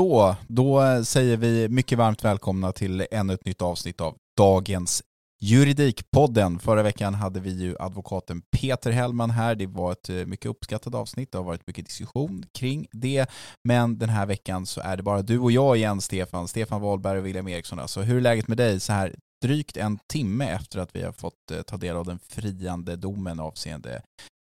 [0.00, 5.02] Så, då säger vi mycket varmt välkomna till ännu ett nytt avsnitt av dagens
[5.40, 6.58] Juridikpodden.
[6.58, 9.54] Förra veckan hade vi ju advokaten Peter Hellman här.
[9.54, 11.32] Det var ett eh, mycket uppskattat avsnitt.
[11.32, 13.26] Det har varit mycket diskussion kring det.
[13.64, 16.48] Men den här veckan så är det bara du och jag igen, Stefan.
[16.48, 17.78] Stefan Wahlberg och William Eriksson.
[17.78, 21.12] Alltså, hur är läget med dig så här drygt en timme efter att vi har
[21.12, 24.02] fått eh, ta del av den friande domen avseende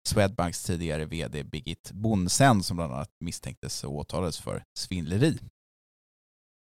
[0.07, 5.39] Swedbanks tidigare vd Birgit Bonsen som bland annat misstänktes och åtalades för svindleri.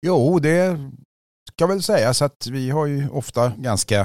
[0.06, 0.91] Jo, det
[1.53, 4.00] ska väl sägas att vi har ju ofta ganska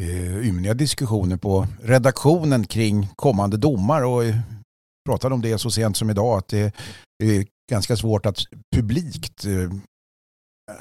[0.00, 4.36] eh, ymniga diskussioner på redaktionen kring kommande domar och eh,
[5.08, 6.72] pratade om det så sent som idag att det
[7.22, 8.38] är ganska svårt att
[8.76, 9.70] publikt eh,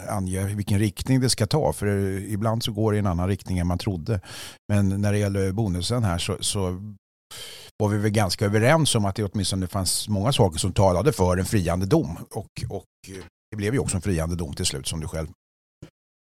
[0.10, 1.88] ange vilken riktning det ska ta för
[2.20, 4.22] ibland så går det i en annan riktning än man trodde.
[4.68, 6.94] Men när det gäller bonusen här så, så
[7.78, 11.38] var vi väl ganska överens om att det åtminstone fanns många saker som talade för
[11.38, 12.18] en friande dom.
[12.32, 12.86] Och, och
[13.52, 15.28] det blev ju också en friande dom till slut som du själv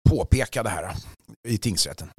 [0.08, 0.94] påpekade här
[1.48, 2.10] i tingsrätten.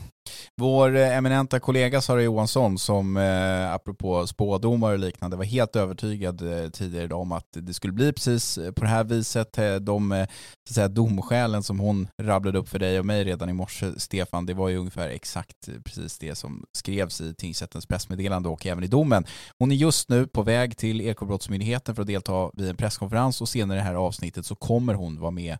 [0.61, 6.41] Vår eh, eminenta kollega Sara Johansson som eh, apropå spådomar och liknande var helt övertygad
[6.41, 9.57] eh, tidigare idag om att det skulle bli precis eh, på det här viset.
[9.57, 10.27] Eh, de eh,
[10.67, 13.91] så att säga, domskälen som hon rabblade upp för dig och mig redan i morse,
[13.97, 18.65] Stefan, det var ju ungefär exakt eh, precis det som skrevs i tingsrättens pressmeddelande och
[18.65, 19.25] även i domen.
[19.59, 23.49] Hon är just nu på väg till Ekobrottsmyndigheten för att delta vid en presskonferens och
[23.49, 25.57] senare i det här avsnittet så kommer hon vara med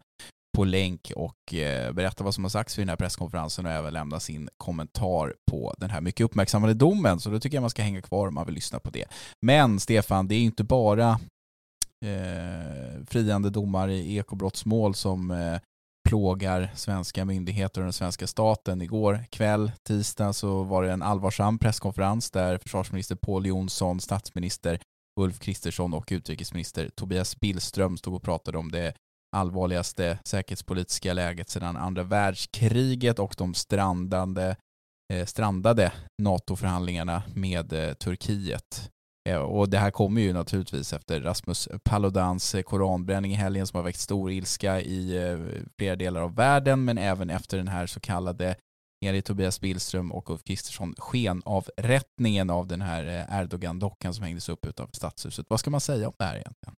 [0.57, 3.93] på länk och eh, berätta vad som har sagts vid den här presskonferensen och även
[3.93, 7.19] lämna sin kommentar på den här mycket uppmärksammade domen.
[7.19, 9.05] Så då tycker jag man ska hänga kvar om man vill lyssna på det.
[9.45, 11.19] Men Stefan, det är inte bara
[12.05, 15.59] eh, friande domar i ekobrottsmål som eh,
[16.09, 18.81] plågar svenska myndigheter och den svenska staten.
[18.81, 24.79] Igår kväll, tisdag, så var det en allvarsam presskonferens där försvarsminister Paul Jonsson, statsminister
[25.19, 28.93] Ulf Kristersson och utrikesminister Tobias Billström stod och pratade om det
[29.35, 34.55] allvarligaste säkerhetspolitiska läget sedan andra världskriget och de strandande,
[35.13, 38.91] eh, strandade NATO-förhandlingarna med eh, Turkiet.
[39.29, 43.77] Eh, och det här kommer ju naturligtvis efter Rasmus Paludans eh, koranbränning i helgen som
[43.77, 45.39] har väckt stor ilska i eh,
[45.77, 48.55] flera delar av världen men även efter den här så kallade
[49.05, 54.65] enligt Tobias Billström och Ulf Kristersson skenavrättningen av den här eh, Erdogan-dockan som hängdes upp
[54.65, 55.45] utanför stadshuset.
[55.49, 56.75] Vad ska man säga om det här egentligen?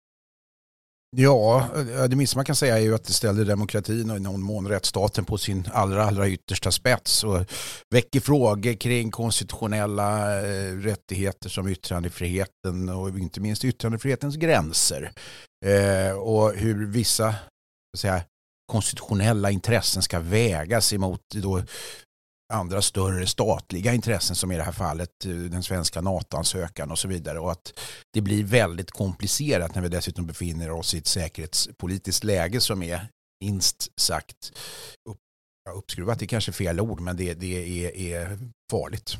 [1.17, 4.19] Ja, eh, det minsta man kan säga är ju att det ställer demokratin och i
[4.19, 7.45] någon mån rättsstaten på sin allra, allra yttersta spets och
[7.89, 15.11] väcker frågor kring konstitutionella eh, rättigheter som yttrandefriheten och inte minst yttrandefrihetens gränser.
[15.65, 17.35] Eh, och hur vissa
[17.97, 18.23] säga,
[18.71, 21.61] konstitutionella intressen ska vägas emot då
[22.51, 27.07] andra större statliga intressen som i det här fallet eh, den svenska NATO-ansökan och så
[27.07, 27.39] vidare.
[27.39, 27.79] Och att
[28.13, 33.07] det blir väldigt komplicerat när vi dessutom befinner oss i ett säkerhetspolitiskt läge som är
[33.43, 34.51] minst sagt
[35.09, 35.17] upp,
[35.77, 38.39] uppskruvat, det är kanske fel ord, men det, det är, är
[38.71, 39.17] farligt.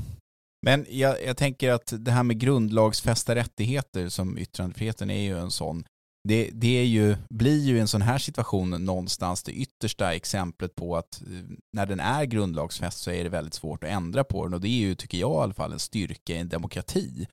[0.66, 5.52] Men jag, jag, tänker att det här med grundlagsfästa rättigheter som yttrandefriheten är ju en
[5.52, 5.84] sån
[6.24, 10.98] det, det är ju, blir ju en sån här situation någonstans det yttersta exemplet på
[10.98, 11.28] att eh,
[11.74, 14.68] när den är grundlagsfäst så är det väldigt svårt att ändra på den och det
[14.68, 17.28] är ju, tycker jag i alla fall, en styrka i en demokrati.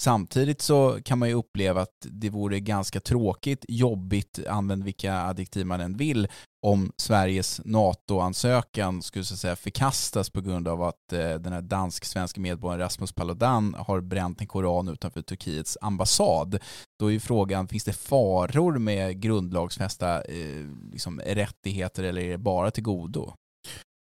[0.00, 5.66] Samtidigt så kan man ju uppleva att det vore ganska tråkigt, jobbigt, använd vilka adjektiv
[5.66, 6.28] man än vill,
[6.64, 11.62] om Sveriges NATO-ansökan skulle så att säga förkastas på grund av att eh, den här
[11.62, 16.58] dansk-svenska medborgaren Rasmus Paludan har bränt en koran utanför Turkiets ambassad.
[16.98, 22.38] Då är ju frågan, finns det faror med grundlagsfästa eh, liksom, rättigheter eller är det
[22.38, 23.32] bara till godo?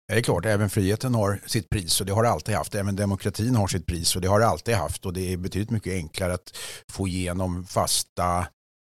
[0.07, 2.75] Det är klart, även friheten har sitt pris och det har det alltid haft.
[2.75, 5.05] Även demokratin har sitt pris och det har det alltid haft.
[5.05, 6.57] Och det är betydligt mycket enklare att
[6.89, 8.47] få igenom fasta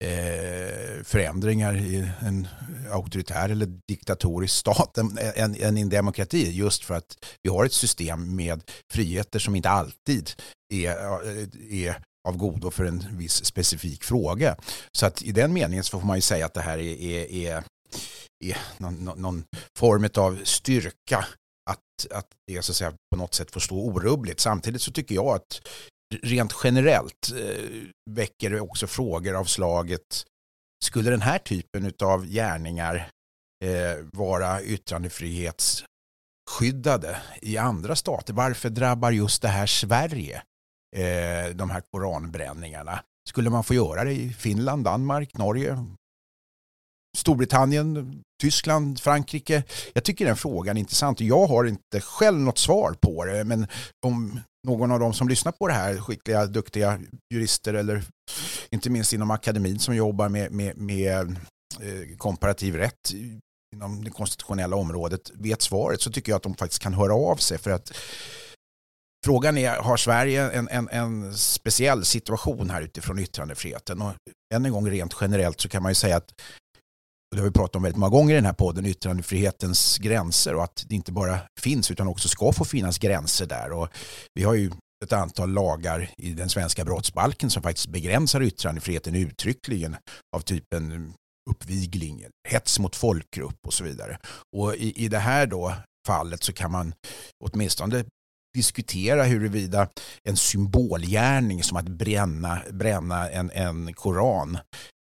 [0.04, 2.48] eh, förändringar i en
[2.92, 6.52] auktoritär eller diktatorisk stat än, än, än i en demokrati.
[6.52, 8.62] Just för att vi har ett system med
[8.92, 10.32] friheter som inte alltid
[10.74, 11.98] är, eh, är
[12.28, 14.56] av godo för en viss specifik fråga.
[14.98, 17.32] Så att i den meningen så får man ju säga att det här är, är,
[17.32, 17.64] är
[18.44, 19.44] är någon, någon
[19.78, 21.26] form av styrka
[21.70, 24.40] att, att det så att säga, på något sätt får stå orubbligt.
[24.40, 25.68] Samtidigt så tycker jag att
[26.22, 27.66] rent generellt eh,
[28.12, 30.26] väcker det också frågor av slaget
[30.84, 33.10] skulle den här typen av gärningar
[33.66, 38.34] eh, vara yttrandefrihetsskyddade i andra stater?
[38.34, 40.44] Varför drabbar just det här Sverige,
[40.96, 43.04] eh, de här koranbränningarna?
[43.30, 45.86] Skulle man få göra det i Finland, Danmark, Norge,
[47.18, 49.64] Storbritannien, Tyskland, Frankrike.
[49.94, 53.44] Jag tycker den frågan är intressant och jag har inte själv något svar på det.
[53.44, 53.68] Men
[54.06, 57.00] om någon av dem som lyssnar på det här, skickliga, duktiga
[57.34, 58.04] jurister eller
[58.70, 61.38] inte minst inom akademin som jobbar med, med, med
[61.82, 63.14] eh, komparativ rätt
[63.76, 67.36] inom det konstitutionella området vet svaret så tycker jag att de faktiskt kan höra av
[67.36, 67.92] sig för att
[69.26, 74.02] Frågan är, har Sverige en, en, en speciell situation här utifrån yttrandefriheten?
[74.02, 74.14] Och
[74.54, 76.34] än en gång rent generellt så kan man ju säga att
[77.36, 80.64] det har vi pratat om väldigt många gånger i den här podden, yttrandefrihetens gränser och
[80.64, 83.72] att det inte bara finns utan också ska få finnas gränser där.
[83.72, 83.88] Och
[84.34, 84.72] vi har ju
[85.04, 89.96] ett antal lagar i den svenska brottsbalken som faktiskt begränsar yttrandefriheten uttryckligen
[90.36, 91.14] av typen
[91.50, 94.18] uppvigling, hets mot folkgrupp och så vidare.
[94.56, 95.76] Och i, i det här då
[96.08, 96.94] fallet så kan man
[97.44, 98.06] åtminstone
[98.54, 99.88] diskutera huruvida
[100.24, 104.58] en symbolgärning som att bränna, bränna en, en koran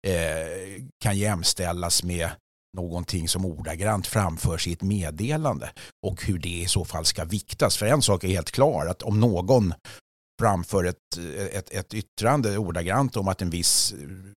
[0.07, 2.31] eh, kan jämställas med
[2.77, 5.71] någonting som ordagrant framförs i ett meddelande
[6.07, 7.77] och hur det i så fall ska viktas.
[7.77, 9.75] För en sak är helt klar, att om någon
[10.41, 10.97] framför ett,
[11.53, 13.95] ett, ett yttrande ordagrant om att en viss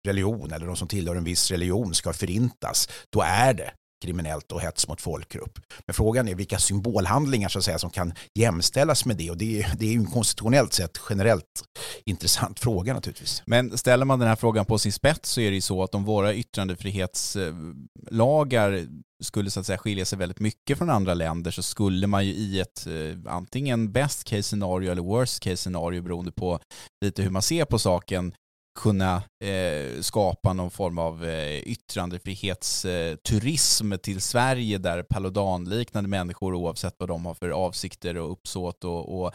[0.08, 3.72] religion eller de som tillhör en viss religion ska förintas, då är det
[4.04, 5.60] kriminellt och hets mot folkgrupp.
[5.88, 9.62] Men frågan är vilka symbolhandlingar så att säga, som kan jämställas med det och det
[9.62, 11.64] är, det är ju en konstitutionellt sett generellt
[12.06, 13.44] intressant fråga naturligtvis.
[13.46, 15.96] Men ställer man den här frågan på sin spets så är det ju så att
[15.96, 18.88] om våra yttrandefrihetslagar
[19.24, 22.34] skulle så att säga skilja sig väldigt mycket från andra länder så skulle man ju
[22.34, 26.60] i ett eh, antingen best case scenario eller worst case scenario beroende på
[27.06, 28.34] lite hur man ser på saken
[28.80, 37.10] kunna eh, skapa någon form av eh, yttrandefrihetsturism till Sverige där paludanliknande människor oavsett vad
[37.10, 39.34] de har för avsikter och uppsåt och, och,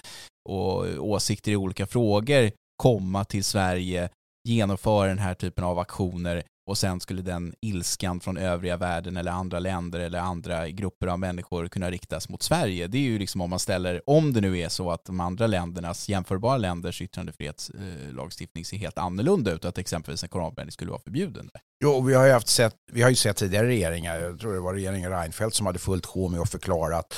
[0.49, 2.51] och åsikter i olika frågor
[2.83, 4.09] komma till Sverige,
[4.49, 9.31] genomföra den här typen av aktioner och sen skulle den ilskan från övriga världen eller
[9.31, 12.87] andra länder eller andra grupper av människor kunna riktas mot Sverige.
[12.87, 15.47] Det är ju liksom om man ställer, om det nu är så att de andra
[15.47, 21.51] ländernas, jämförbara länders yttrandefrihetslagstiftning ser helt annorlunda ut, att exempelvis en koranbränning skulle vara förbjuden.
[21.85, 24.61] Jo, vi har ju, haft sett, vi har ju sett tidigare regeringar, jag tror det
[24.61, 27.15] var regeringen Reinfeldt som hade fullt sjå med att förklara att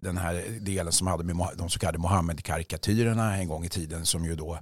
[0.00, 4.24] den här delen som hade med de så kallade Mohammed-karikatyrerna en gång i tiden som
[4.24, 4.58] ju då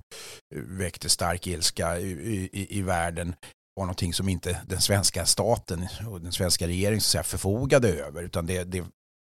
[0.55, 2.11] väckte stark ilska i,
[2.53, 3.35] i, i världen
[3.75, 8.23] var någonting som inte den svenska staten och den svenska regeringen så säga, förfogade över
[8.23, 8.85] utan det, det,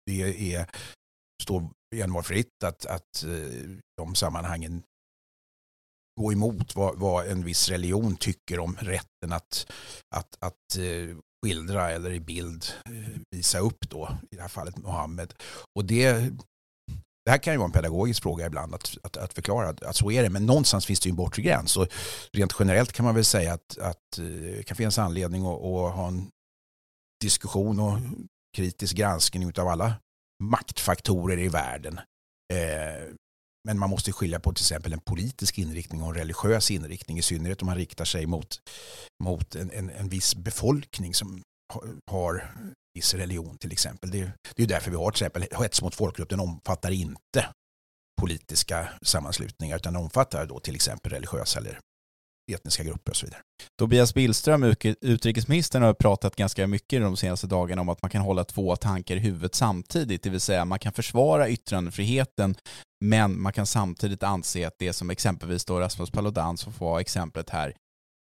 [0.07, 0.67] det är,
[1.43, 4.83] står envar fritt att, att eh, de sammanhangen
[6.21, 9.73] gå emot vad, vad, en viss religion tycker om rätten att,
[10.15, 14.77] att, att eh, skildra eller i bild eh, visa upp då, i det här fallet
[14.77, 15.35] Mohammed.
[15.75, 16.33] Och det
[17.29, 19.97] det här kan ju vara en pedagogisk fråga ibland att, att, att förklara att, att,
[19.97, 20.31] så är det.
[20.31, 21.77] Men någonstans finns det ju en bortre gräns.
[21.77, 21.87] Och
[22.33, 26.09] rent generellt kan man väl säga att, att det kan finnas anledning att, att ha
[26.09, 26.31] en
[27.21, 27.99] diskussion och
[28.57, 29.95] kritisk granskning av alla
[30.43, 32.01] maktfaktorer i världen.
[32.53, 33.15] Eh,
[33.69, 37.23] men man måste skilja på till exempel en politisk inriktning och en religiös inriktning i
[37.23, 38.57] synnerhet om man riktar sig mot,
[39.25, 41.43] mot en, en, en viss befolkning som
[42.11, 42.55] har
[42.99, 44.11] viss religion till exempel.
[44.11, 46.29] Det är, det är därför vi har till exempel hets mot folkgrupp.
[46.29, 47.47] Den omfattar inte
[48.21, 51.79] politiska sammanslutningar utan omfattar då till exempel religiösa eller
[52.53, 53.41] etniska grupper och så vidare.
[53.79, 58.45] Tobias Billström, utrikesministern, har pratat ganska mycket de senaste dagarna om att man kan hålla
[58.45, 62.55] två tankar i huvudet samtidigt, det vill säga man kan försvara yttrandefriheten
[63.05, 67.01] men man kan samtidigt anse att det som exempelvis då Rasmus Paludan, som får vara
[67.01, 67.75] exemplet här,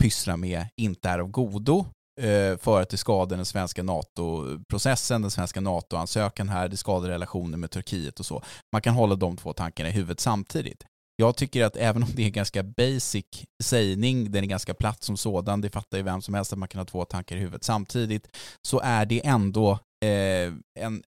[0.03, 1.87] pysslar med inte är av godo
[2.21, 7.61] Eh, för att det skadar den svenska NATO-processen, den svenska NATO-ansökan här, det skadar relationen
[7.61, 8.43] med Turkiet och så.
[8.73, 10.85] Man kan hålla de två tankarna i huvudet samtidigt.
[11.17, 13.25] Jag tycker att även om det är en ganska basic
[13.63, 16.69] sägning, den är ganska platt som sådan, det fattar ju vem som helst att man
[16.69, 19.73] kan ha två tankar i huvudet samtidigt, så är det ändå
[20.05, 21.03] eh, en,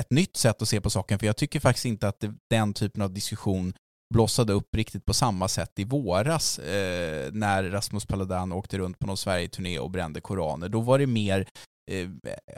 [0.00, 2.74] ett nytt sätt att se på saken, för jag tycker faktiskt inte att det, den
[2.74, 3.74] typen av diskussion
[4.12, 9.06] blossade upp riktigt på samma sätt i våras eh, när Rasmus Paludan åkte runt på
[9.06, 10.68] någon Sverige-turné och brände koraner.
[10.68, 11.46] Då var det mer
[11.90, 12.08] eh,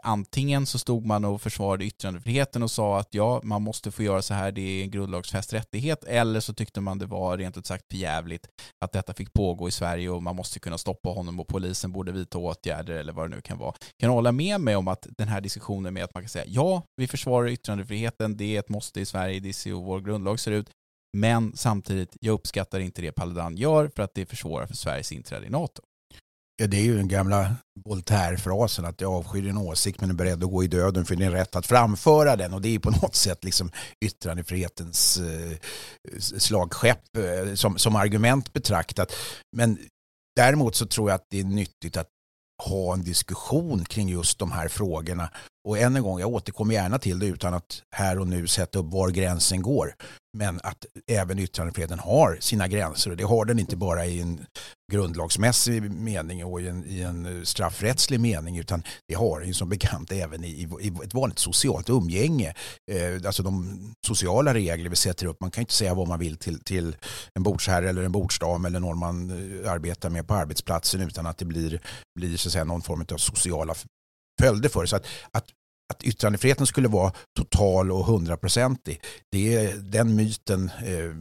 [0.02, 4.22] antingen så stod man och försvarade yttrandefriheten och sa att ja, man måste få göra
[4.22, 7.66] så här, det är en grundlagsfäst rättighet, eller så tyckte man det var rent ut
[7.66, 8.46] sagt förjävligt
[8.84, 12.12] att detta fick pågå i Sverige och man måste kunna stoppa honom och polisen borde
[12.12, 13.74] vidta åtgärder eller vad det nu kan vara.
[14.00, 16.82] Kan hålla med mig om att den här diskussionen med att man kan säga ja,
[16.96, 20.52] vi försvarar yttrandefriheten, det är ett måste i Sverige, det är så vår grundlag ser
[20.52, 20.70] ut,
[21.14, 25.46] men samtidigt, jag uppskattar inte det Paludan gör för att det försvårar för Sveriges inträde
[25.46, 25.82] i NATO.
[26.56, 30.44] Ja, det är ju den gamla Voltaire-frasen att jag avskyr din åsikt men är beredd
[30.44, 33.14] att gå i döden för din rätt att framföra den och det är på något
[33.14, 33.70] sätt liksom
[34.04, 35.56] yttrandefrihetens eh,
[36.18, 39.12] slagskepp eh, som, som argument betraktat.
[39.56, 39.78] Men
[40.36, 42.08] däremot så tror jag att det är nyttigt att
[42.62, 45.30] ha en diskussion kring just de här frågorna.
[45.68, 48.78] Och än en gång, jag återkommer gärna till det utan att här och nu sätta
[48.78, 49.94] upp var gränsen går.
[50.36, 54.46] Men att även yttrandefriheten har sina gränser och det har den inte bara i en
[54.92, 59.68] grundlagsmässig mening och i en, i en eh, straffrättslig mening utan det har den som
[59.68, 62.54] bekant även i, i ett vanligt socialt umgänge.
[62.92, 65.40] Eh, alltså de sociala regler vi sätter upp.
[65.40, 66.96] Man kan inte säga vad man vill till, till
[67.34, 71.38] en bordsherre eller en bordsdam eller någon man eh, arbetar med på arbetsplatsen utan att
[71.38, 71.80] det blir,
[72.18, 73.74] blir så att säga, någon form av sociala
[74.40, 74.88] följder för det.
[74.88, 75.46] Så att, att
[75.92, 79.00] att yttrandefriheten skulle vara total och hundraprocentig,
[79.82, 81.14] den myten eh,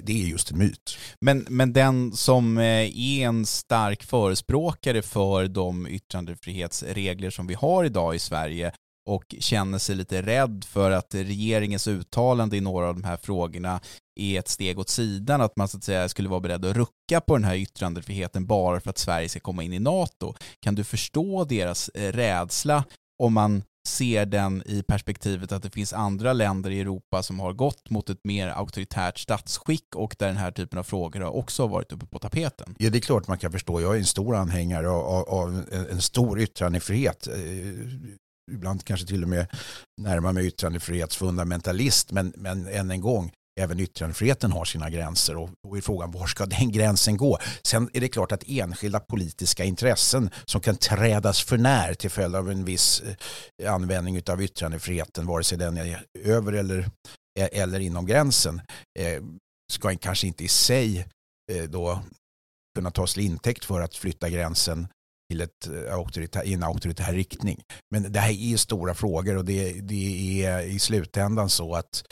[0.00, 0.98] det är just en myt.
[1.20, 2.64] Men, men den som eh,
[2.98, 8.72] är en stark förespråkare för de yttrandefrihetsregler som vi har idag i Sverige
[9.06, 13.80] och känner sig lite rädd för att regeringens uttalande i några av de här frågorna
[14.20, 17.20] är ett steg åt sidan, att man så att säga skulle vara beredd att rucka
[17.26, 20.34] på den här yttrandefriheten bara för att Sverige ska komma in i NATO.
[20.60, 22.84] Kan du förstå deras eh, rädsla
[23.22, 27.52] om man ser den i perspektivet att det finns andra länder i Europa som har
[27.52, 31.66] gått mot ett mer auktoritärt statsskick och där den här typen av frågor har också
[31.66, 32.74] varit uppe på tapeten.
[32.78, 33.80] Ja, det är klart man kan förstå.
[33.80, 37.26] Jag är en stor anhängare av, av en stor yttrandefrihet.
[37.26, 37.34] Eh,
[38.50, 39.46] Ibland kanske till och med
[40.00, 45.76] närmar mig yttrandefrihetsfundamentalist, men, men än en gång, även yttrandefriheten har sina gränser och då
[45.76, 47.38] är frågan var ska den gränsen gå?
[47.62, 52.36] Sen är det klart att enskilda politiska intressen som kan trädas för när till följd
[52.36, 53.02] av en viss
[53.62, 56.78] eh, användning av yttrandefriheten, vare sig den är över eller,
[57.38, 58.60] eh, eller inom gränsen,
[58.98, 59.22] eh,
[59.72, 61.08] ska kanske inte i sig
[61.68, 62.02] då
[62.74, 64.88] kunna tas till intäkt för att flytta gränsen
[65.32, 67.62] till ett eh, auktoritär, i en auktoritär riktning.
[67.90, 72.04] Men det här är stora frågor och det, det är i slutändan så att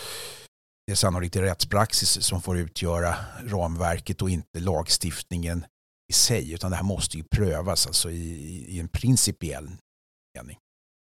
[0.87, 5.65] det är sannolikt rättspraxis som får utgöra ramverket och inte lagstiftningen
[6.11, 6.53] i sig.
[6.53, 9.71] Utan det här måste ju prövas alltså i, i en principiell
[10.35, 10.59] mening.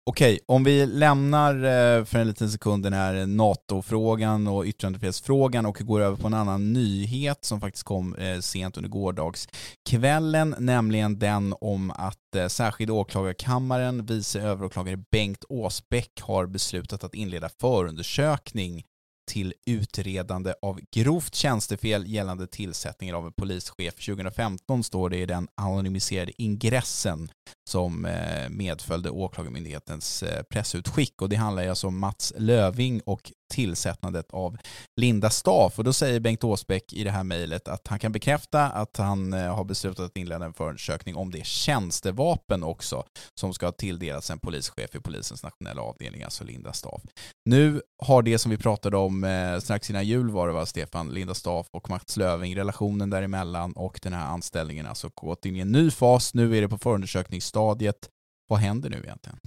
[0.06, 5.78] Okej, om vi lämnar eh, för en liten sekund den här NATO-frågan och yttrandefrihetsfrågan och
[5.82, 11.56] går över på en annan nyhet som faktiskt kom eh, sent under gårdagskvällen, nämligen den
[11.62, 18.84] om att eh, särskilda åklagarkammaren, vice överåklagare Bengt Åsbäck har beslutat att inleda förundersökning
[19.30, 24.06] till utredande av grovt tjänstefel gällande tillsättningen av en polischef.
[24.06, 27.32] 2015 står det i den anonymiserade ingressen
[27.70, 34.32] som eh, medföljde Åklagarmyndighetens eh, pressutskick och det handlar alltså om Mats Löving och tillsättandet
[34.32, 34.58] av
[35.02, 38.70] Linda Staff och då säger Bengt Åsbäck i det här mejlet att han kan bekräfta
[38.70, 43.04] att han eh, har beslutat att inleda en förundersökning om det tjänstevapen också
[43.40, 47.02] som ska tilldelas en polischef i polisens nationella avdelning, alltså Linda Staff.
[47.46, 51.14] Nu har det som vi pratade om eh, strax innan jul var det va, Stefan,
[51.14, 55.60] Linda Staff och Mats Löving, relationen däremellan och den här anställningen alltså gått in i
[55.60, 56.34] en ny fas.
[56.34, 58.10] Nu är det på förundersökningsstadiet.
[58.48, 59.40] Vad händer nu egentligen?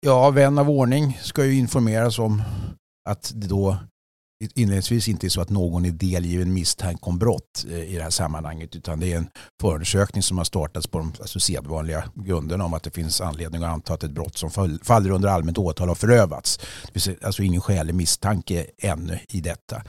[0.00, 2.42] Ja, vän av ordning ska ju informeras om
[3.08, 3.78] att det då
[4.54, 8.10] inledningsvis inte är så att någon är delgiven misstanke om brott eh, i det här
[8.10, 9.28] sammanhanget utan det är en
[9.60, 13.70] förundersökning som har startats på de alltså sedvanliga grunderna om att det finns anledning att
[13.70, 14.50] anta att ett brott som
[14.82, 16.60] faller under allmänt åtal har förövats.
[16.92, 19.82] Det finns alltså ingen skälig misstanke ännu i detta.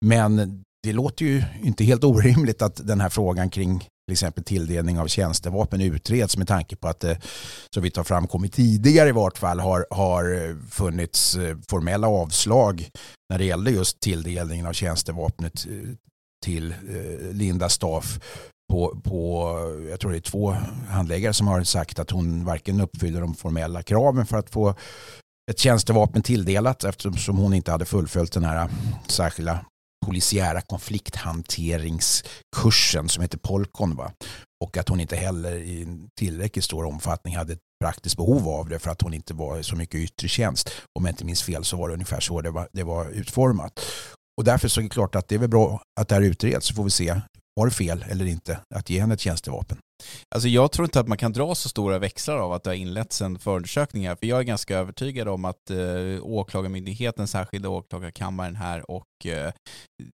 [0.00, 4.98] Men det låter ju inte helt orimligt att den här frågan kring till exempel tilldelning
[4.98, 7.20] av tjänstevapen utreds med tanke på att det,
[7.74, 12.88] så vitt har framkommit tidigare i vart fall, har, har eh, funnits eh, formella avslag
[13.30, 15.66] när det gällde just tilldelningen av tjänstevapnet
[16.44, 16.74] till
[17.32, 18.20] Linda Staff
[18.72, 19.52] på, på,
[19.90, 20.56] jag tror det är två
[20.88, 24.74] handläggare som har sagt att hon varken uppfyller de formella kraven för att få
[25.50, 28.70] ett tjänstevapen tilldelat eftersom hon inte hade fullföljt den här
[29.06, 29.60] särskilda
[30.08, 33.96] polisiära konflikthanteringskursen som heter Polkon.
[33.96, 34.12] Va?
[34.64, 35.86] Och att hon inte heller i
[36.18, 39.76] tillräckligt stor omfattning hade ett praktiskt behov av det för att hon inte var så
[39.76, 40.70] mycket yttre tjänst.
[40.98, 43.80] Om jag inte minns fel så var det ungefär så det var, det var utformat.
[44.38, 46.66] Och därför så är det klart att det är väl bra att det här utreds
[46.66, 47.20] så får vi se
[47.56, 49.78] var det fel eller inte att ge henne ett tjänstevapen?
[50.34, 52.74] Alltså jag tror inte att man kan dra så stora växlar av att det har
[52.74, 58.56] inletts en förundersökning här, för jag är ganska övertygad om att eh, åklagarmyndigheten, särskilda åklagarkammaren
[58.56, 59.52] här och eh,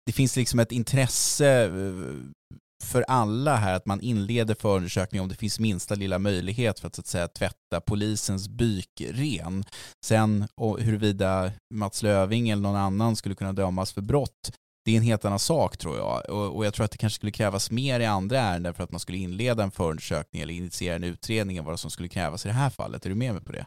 [0.07, 2.51] det finns liksom ett intresse eh,
[2.85, 6.95] för alla här att man inleder förundersökning om det finns minsta lilla möjlighet för att
[6.95, 9.65] så att säga tvätta polisens byk ren.
[10.07, 14.53] Sen huruvida Mats Löving eller någon annan skulle kunna dömas för brott
[14.85, 16.31] det är en helt annan sak tror jag.
[16.31, 18.91] Och, och, jag tror att det kanske skulle krävas mer i andra ärenden för att
[18.91, 22.49] man skulle inleda en förundersökning eller initiera en utredning än vad som skulle krävas i
[22.49, 23.05] det här fallet.
[23.07, 23.67] Är du med mig på det?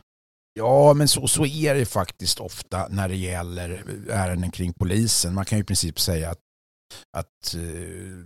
[0.54, 3.70] Ja, men så, så är det faktiskt ofta när det gäller
[4.10, 5.34] eh, ärenden kring polisen.
[5.34, 6.40] Man kan ju i princip säga att,
[7.18, 8.26] att eh,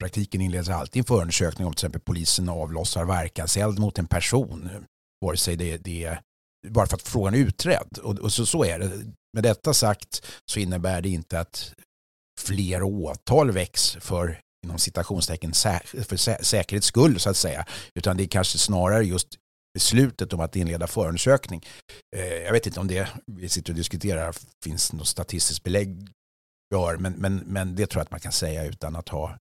[0.00, 4.70] praktiken inleds alltid en förundersökning om till exempel polisen avlossar verkanseld mot en person.
[5.20, 6.20] Vare sig det, det är
[6.68, 7.98] bara för att frågan är utredd.
[8.02, 8.90] Och, och så, så är det.
[9.34, 11.74] Med detta sagt så innebär det inte att
[12.40, 15.52] fler åtal väcks för inom citationstecken
[15.84, 17.66] för säkerhets skull så att säga.
[17.94, 19.28] Utan det är kanske snarare just
[19.74, 21.66] beslutet om att inleda förundersökning.
[22.16, 26.08] Eh, jag vet inte om det vi sitter och diskuterar finns något statistiskt belägg
[26.74, 29.38] för, men, men, men det tror jag att man kan säga utan att ha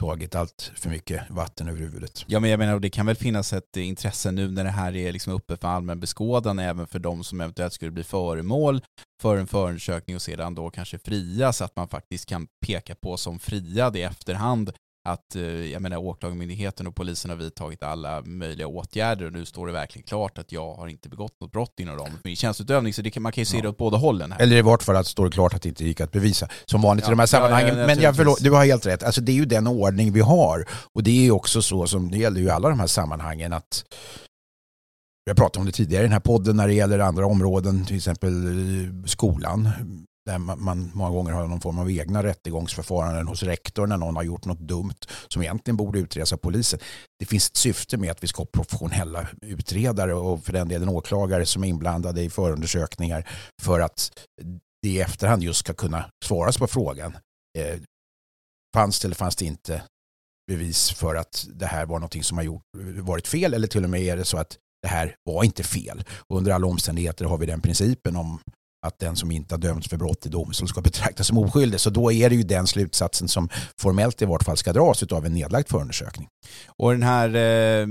[0.00, 2.24] tagit allt för mycket vatten över huvudet.
[2.26, 5.12] Ja, men jag menar, det kan väl finnas ett intresse nu när det här är
[5.12, 8.82] liksom uppe för allmän beskådan även för de som eventuellt skulle bli föremål
[9.22, 13.38] för en förundersökning och sedan då kanske frias, att man faktiskt kan peka på som
[13.38, 14.72] friad i efterhand
[15.08, 19.66] att eh, jag menar, åklagarmyndigheten och polisen har vidtagit alla möjliga åtgärder och nu står
[19.66, 22.92] det verkligen klart att jag har inte begått något brott inom ramen för min tjänsteutövning.
[22.92, 23.62] Så det kan, man kan ju se ja.
[23.62, 24.32] det åt båda hållen.
[24.32, 24.40] Här.
[24.40, 26.48] Eller i vart fall att det står klart att det inte gick att bevisa.
[26.64, 27.78] Som vanligt ja, i de här sammanhangen.
[27.78, 29.02] Ja, Men jag förlåt, du har helt rätt.
[29.02, 30.64] Alltså, det är ju den ordning vi har.
[30.94, 33.84] Och det är också så som det gäller ju alla de här sammanhangen att
[35.30, 37.96] har pratat om det tidigare i den här podden när det gäller andra områden, till
[37.96, 38.32] exempel
[39.06, 39.68] skolan
[40.26, 44.22] där man många gånger har någon form av egna rättegångsförfaranden hos rektor när någon har
[44.22, 46.78] gjort något dumt som egentligen borde utredas av polisen.
[47.18, 50.88] Det finns ett syfte med att vi ska ha professionella utredare och för den delen
[50.88, 53.28] åklagare som är inblandade i förundersökningar
[53.62, 54.12] för att
[54.82, 57.16] det i efterhand just ska kunna svaras på frågan.
[57.58, 57.80] Eh,
[58.74, 59.82] fanns det eller fanns det inte
[60.46, 62.62] bevis för att det här var någonting som har gjort,
[62.98, 66.04] varit fel eller till och med är det så att det här var inte fel.
[66.28, 68.40] Och under alla omständigheter har vi den principen om
[68.86, 71.80] att den som inte har dömts för brott i domstol ska betraktas som oskyldig.
[71.80, 75.26] Så då är det ju den slutsatsen som formellt i vart fall ska dras av
[75.26, 76.28] en nedlagd förundersökning.
[76.66, 77.86] Och den här eh,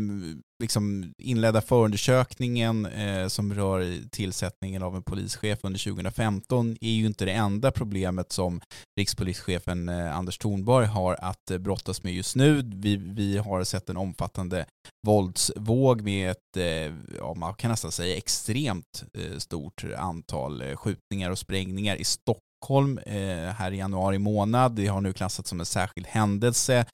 [0.60, 7.26] liksom inledda förundersökningen eh, som rör tillsättningen av en polischef under 2015 är ju inte
[7.26, 8.62] det enda problemet som
[9.00, 12.62] rikspolischefen eh, Anders Thornborg har att eh, brottas med just nu.
[12.76, 14.66] Vi, vi har sett en omfattande
[15.08, 21.32] våldsvåg med ett, eh, ja, man kan nästan säga extremt eh, stort antal eh, skjutningar
[21.32, 24.72] och sprängningar i Stockholm Stockholm eh, här i januari månad.
[24.72, 26.86] Det har nu klassats som en särskild händelse.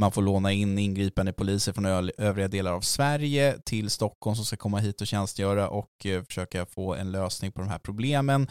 [0.00, 4.56] Man får låna in ingripande poliser från övriga delar av Sverige till Stockholm som ska
[4.56, 8.50] komma hit och tjänstgöra och eh, försöka få en lösning på de här problemen.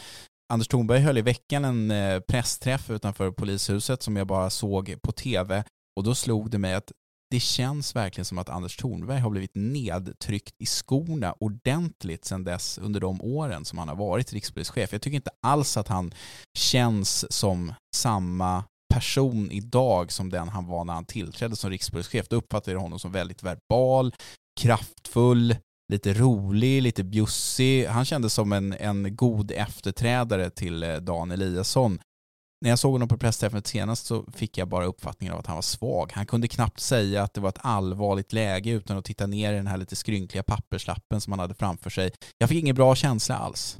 [0.53, 5.11] Anders Thornberg höll i veckan en eh, pressträff utanför polishuset som jag bara såg på
[5.11, 5.63] tv
[5.95, 6.91] och då slog det mig att
[7.31, 12.77] det känns verkligen som att Anders Thornberg har blivit nedtryckt i skorna ordentligt sedan dess
[12.77, 14.91] under de åren som han har varit rikspolischef.
[14.91, 16.13] Jag tycker inte alls att han
[16.57, 18.63] känns som samma
[18.93, 22.27] person idag som den han var när han tillträdde som rikspolischef.
[22.29, 24.13] Då uppfattade jag honom som väldigt verbal,
[24.59, 25.55] kraftfull,
[25.91, 27.85] lite rolig, lite bjussig.
[27.85, 31.99] Han kändes som en, en god efterträdare till eh, Dan Eliasson
[32.61, 35.55] när jag såg honom på pressträffen senast så fick jag bara uppfattningen av att han
[35.55, 36.11] var svag.
[36.13, 39.55] Han kunde knappt säga att det var ett allvarligt läge utan att titta ner i
[39.55, 42.11] den här lite skrynkliga papperslappen som han hade framför sig.
[42.37, 43.79] Jag fick ingen bra känsla alls.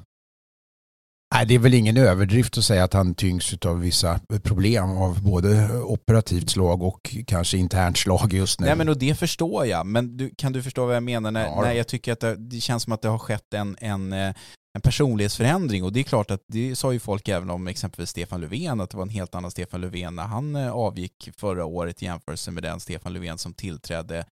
[1.34, 5.24] Nej, det är väl ingen överdrift att säga att han tyngs av vissa problem av
[5.24, 8.66] både operativt slag och kanske internt slag just nu.
[8.66, 11.46] Nej men och det förstår jag, men du, kan du förstå vad jag menar när,
[11.46, 11.62] Ja.
[11.62, 14.34] när jag tycker att det, det känns som att det har skett en, en, eh,
[14.76, 18.42] en personlighetsförändring och det är klart att det sa ju folk även om exempelvis Stefan
[18.42, 22.02] Löfven att det var en helt annan Stefan Löfven när han eh, avgick förra året
[22.02, 24.26] i jämförelse med den Stefan Löfven som tillträdde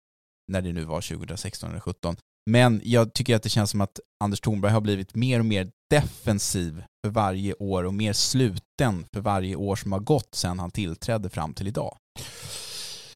[0.51, 2.15] när det nu var 2016 eller 2017.
[2.49, 5.71] Men jag tycker att det känns som att Anders Thornberg har blivit mer och mer
[5.89, 10.71] defensiv för varje år och mer sluten för varje år som har gått sedan han
[10.71, 11.97] tillträdde fram till idag.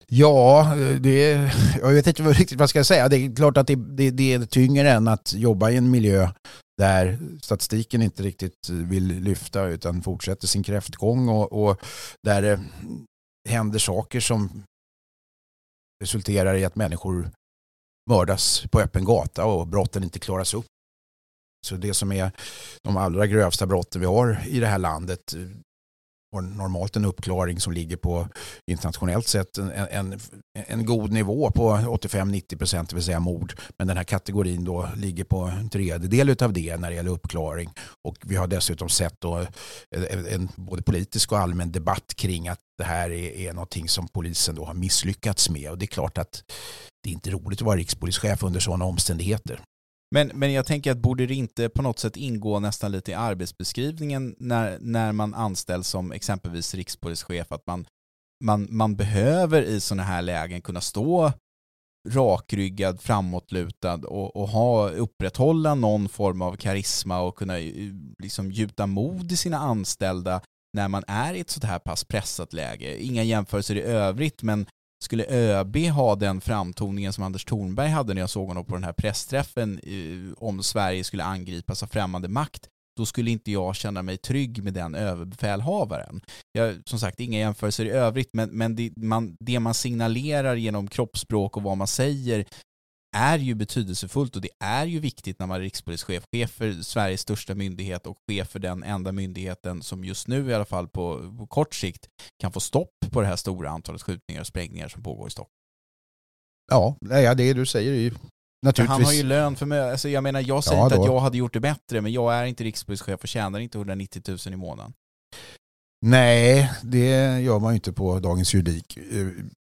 [0.08, 3.10] Ja, det, jag vet inte riktigt vad jag ska säga.
[3.10, 6.30] Det är klart att det, det, det är tyngre än att jobba i en miljö
[6.78, 11.82] där statistiken inte riktigt vill lyfta utan fortsätter sin kräftgång och, och
[12.24, 12.60] där det
[13.50, 14.64] händer saker som
[16.04, 17.32] resulterar i att människor
[18.10, 20.66] mördas på öppen gata och brotten inte klaras upp.
[21.68, 22.32] Så det som är
[22.84, 25.34] de allra grövsta brotten vi har i det här landet
[26.32, 28.28] har normalt en uppklaring som ligger på
[28.72, 30.20] internationellt sett en, en,
[30.54, 33.54] en god nivå på 85-90 procent, det vill säga mord.
[33.78, 37.70] Men den här kategorin då ligger på en tredjedel av det när det gäller uppklaring.
[38.08, 39.46] Och vi har dessutom sett då
[39.96, 44.08] en, en både politisk och allmän debatt kring att det här är, är någonting som
[44.08, 45.72] polisen då har misslyckats med.
[45.72, 46.44] Och det är klart att
[47.04, 49.62] det är inte roligt att vara rikspolischef under sådana omständigheter.
[50.16, 53.14] Men, men jag tänker att borde det inte på något sätt ingå nästan lite i
[53.14, 57.86] arbetsbeskrivningen när, när man anställs som exempelvis rikspolischef att man,
[58.44, 61.32] man, man behöver i sådana här lägen kunna stå
[62.10, 67.94] rakryggad, framåtlutad och, och ha, upprätthålla någon form av karisma och kunna eh,
[68.24, 70.42] liksom gjuta mod i sina anställda
[70.78, 73.04] när man är i ett sådant här pass pressat läge.
[73.04, 74.66] Inga jämförelser i övrigt men
[75.04, 78.84] skulle ÖB ha den framtoningen som Anders Thornberg hade när jag såg honom på den
[78.84, 84.02] här pressträffen eh, om Sverige skulle angripas av främmande makt, då skulle inte jag känna
[84.02, 86.22] mig trygg med den överbefälhavaren.
[86.52, 90.88] Jag, som sagt, inga jämförelser i övrigt, men, men det, man, det man signalerar genom
[90.88, 92.46] kroppsspråk och vad man säger
[93.18, 97.22] är ju betydelsefullt och det är ju viktigt när man är rikspolischef, chef för Sveriges
[97.22, 101.34] största myndighet och chef för den enda myndigheten som just nu i alla fall på,
[101.38, 102.08] på kort sikt
[102.42, 105.56] kan få stopp på det här stora antalet skjutningar och sprängningar som pågår i Stockholm.
[106.72, 108.12] Ja, nej, det du säger är ju
[108.66, 108.98] naturligtvis...
[108.98, 109.92] han har ju lön för mig.
[109.92, 112.34] Alltså jag menar, jag säger Ja, inte att jag hade gjort det bättre, men jag
[112.34, 114.94] är inte rikspolischef och tjänar inte 190 000 i månaden.
[116.06, 118.98] Nej, det gör man ju inte på dagens juridik.
[118.98, 119.28] Eh,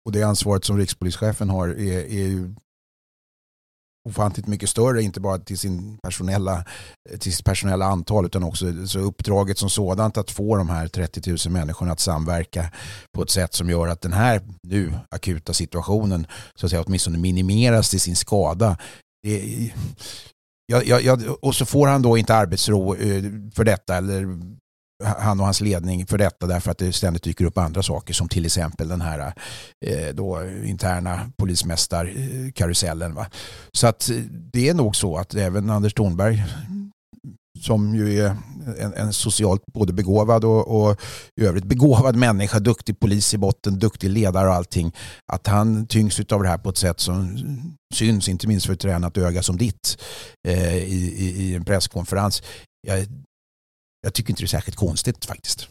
[0.05, 2.55] Och det ansvaret som rikspolischefen har är, är ju
[4.07, 6.63] ofantligt mycket större, inte bara till, sin personella,
[7.19, 11.29] till sitt personella antal utan också så uppdraget som sådant att få de här 30
[11.29, 12.71] 000 människorna att samverka
[13.15, 17.17] på ett sätt som gör att den här nu akuta situationen så att säga åtminstone
[17.17, 18.77] minimeras till sin skada.
[19.23, 19.71] Det
[20.71, 24.27] Ja, ja, ja, och så får han då inte arbetsro eh, för detta eller
[25.03, 28.29] han och hans ledning för detta därför att det ständigt dyker upp andra saker som
[28.29, 29.33] till exempel den här
[29.85, 33.11] eh, då, interna polismästarkarusellen.
[33.11, 33.27] Eh, va?
[33.73, 34.15] Så att eh,
[34.53, 36.43] det är nog så att även Anders Thornberg
[37.61, 38.37] som ju är
[38.79, 41.01] en, en socialt både begåvad och, och
[41.41, 44.91] i övrigt begåvad människa, duktig polis i botten, duktig ledare och allting,
[45.31, 47.37] att han tyngs av det här på ett sätt som
[47.93, 49.97] syns, inte minst för ett tränat öga som ditt
[50.47, 52.43] eh, i, i, i en presskonferens.
[52.87, 53.07] Jag,
[54.07, 55.67] jag tycker inte det är särskilt konstigt faktiskt.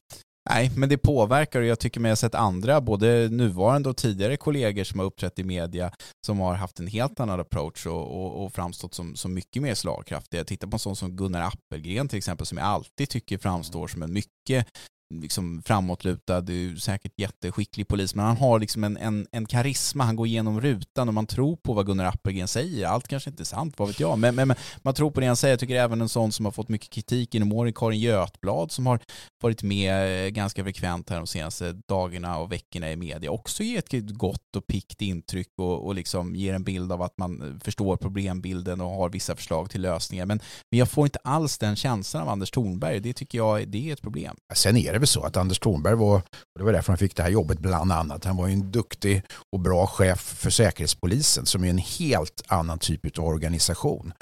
[0.50, 4.36] Nej, men det påverkar och jag tycker mig ha sett andra, både nuvarande och tidigare
[4.36, 5.92] kollegor som har uppträtt i media
[6.26, 9.74] som har haft en helt annan approach och, och, och framstått som, som mycket mer
[9.74, 10.44] slagkraftiga.
[10.44, 14.02] Titta på en sån som Gunnar Appelgren till exempel som jag alltid tycker framstår som
[14.02, 14.66] en mycket
[15.14, 20.16] liksom framåtlutad, är säkert jätteskicklig polis, men han har liksom en, en, en karisma, han
[20.16, 22.86] går igenom rutan och man tror på vad Gunnar Appelgren säger.
[22.86, 25.26] Allt kanske inte är sant, vad vet jag, men, men, men man tror på det
[25.26, 25.52] han säger.
[25.52, 28.86] Jag tycker även en sån som har fått mycket kritik genom åren, Karin Götblad, som
[28.86, 29.00] har
[29.42, 33.78] varit med eh, ganska frekvent här de senaste dagarna och veckorna i media, också ger
[33.78, 37.58] ett gott och pikt intryck och, och liksom ger en bild av att man eh,
[37.64, 40.26] förstår problembilden och har vissa förslag till lösningar.
[40.26, 40.40] Men,
[40.70, 43.92] men jag får inte alls den känslan av Anders Thornberg, det tycker jag det är
[43.92, 44.36] ett problem.
[44.54, 47.16] Sen är det väl så att Anders Thornberg var, och det var därför han fick
[47.16, 51.46] det här jobbet bland annat, han var ju en duktig och bra chef för Säkerhetspolisen
[51.46, 54.12] som är en helt annan typ av organisation.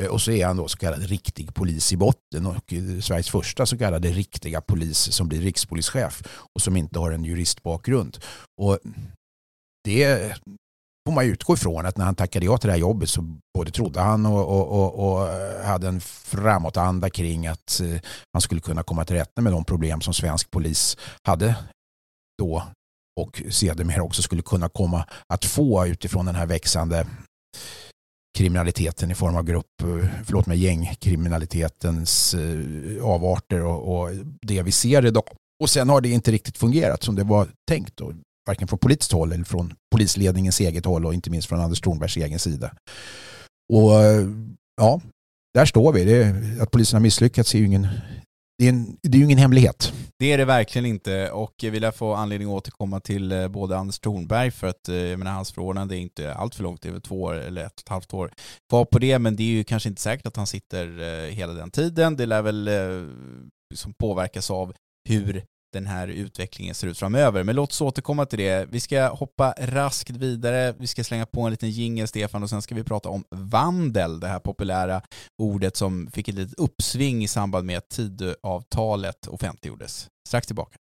[0.00, 3.30] Eh, och så är han då så kallad riktig polis i botten och eh, Sveriges
[3.30, 6.22] första så kallade riktiga polis som blir rikspolischef
[6.54, 8.18] och som inte har en juristbakgrund.
[8.60, 8.78] Och
[9.84, 10.34] det
[11.08, 13.70] får man utgå ifrån att när han tackade ja till det här jobbet så både
[13.70, 15.28] trodde han och, och, och, och
[15.64, 18.00] hade en framåtanda kring att eh,
[18.34, 21.56] man skulle kunna komma till rätta med de problem som svensk polis hade
[22.38, 22.62] då
[23.20, 27.06] och sedermera också skulle kunna komma att få utifrån den här växande
[28.38, 34.10] kriminaliteten i form av grupp, eh, förlåt mig, gängkriminalitetens eh, avarter och, och
[34.42, 35.28] det vi ser idag.
[35.62, 37.96] Och sen har det inte riktigt fungerat som det var tänkt.
[37.96, 38.12] Då
[38.46, 42.16] varken från politiskt håll eller från polisledningens eget håll och inte minst från Anders Thornbergs
[42.16, 42.74] egen sida.
[43.72, 43.92] Och
[44.76, 45.00] ja,
[45.54, 46.04] där står vi.
[46.04, 47.88] Det, att polisen har misslyckats är ju ingen,
[48.58, 49.92] det är, en, det är ju ingen hemlighet.
[50.18, 53.78] Det är det verkligen inte och vi lär få anledning att återkomma till eh, både
[53.78, 56.88] Anders Thornberg för att eh, jag menar, hans förordnande är inte allt för långt, det
[56.88, 58.32] är väl två år eller ett och ett halvt år
[58.70, 61.52] kvar på det men det är ju kanske inte säkert att han sitter eh, hela
[61.52, 62.16] den tiden.
[62.16, 62.70] Det lär väl
[63.70, 64.74] liksom påverkas av
[65.08, 67.44] hur den här utvecklingen ser ut framöver.
[67.44, 68.68] Men låt oss återkomma till det.
[68.70, 70.74] Vi ska hoppa raskt vidare.
[70.78, 74.20] Vi ska slänga på en liten jingel, Stefan, och sen ska vi prata om vandel,
[74.20, 75.02] det här populära
[75.42, 80.08] ordet som fick ett litet uppsving i samband med att Tidöavtalet offentliggjordes.
[80.28, 80.76] Strax tillbaka.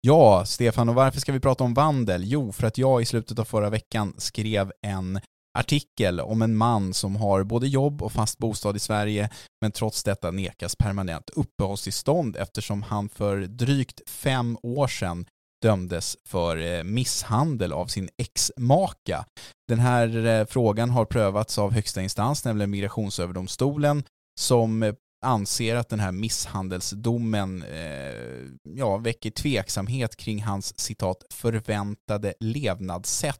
[0.00, 2.22] Ja, Stefan, och varför ska vi prata om vandel?
[2.24, 5.20] Jo, för att jag i slutet av förra veckan skrev en
[5.58, 10.04] artikel om en man som har både jobb och fast bostad i Sverige men trots
[10.04, 15.26] detta nekas permanent uppehållstillstånd eftersom han för drygt fem år sedan
[15.62, 19.24] dömdes för eh, misshandel av sin exmaka.
[19.68, 24.04] Den här eh, frågan har prövats av högsta instans, nämligen Migrationsöverdomstolen,
[24.40, 24.94] som eh,
[25.26, 33.38] anser att den här misshandelsdomen eh, ja, väcker tveksamhet kring hans citat förväntade levnadssätt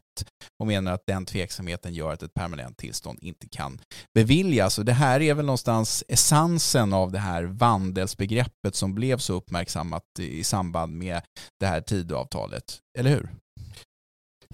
[0.59, 3.79] och menar att den tveksamheten gör att ett permanent tillstånd inte kan
[4.13, 4.79] beviljas.
[4.79, 10.03] Och det här är väl någonstans essensen av det här vandelsbegreppet som blev så uppmärksammat
[10.19, 11.21] i samband med
[11.59, 13.29] det här Tidöavtalet, eller hur?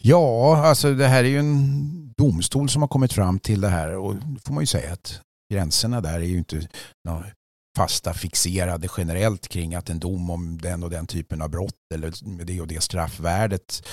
[0.01, 3.95] Ja, alltså det här är ju en domstol som har kommit fram till det här
[3.95, 5.21] och då får man ju säga att
[5.53, 6.67] gränserna där är ju inte
[7.77, 12.27] fasta fixerade generellt kring att en dom om den och den typen av brott eller
[12.27, 13.88] med det och det straffvärdet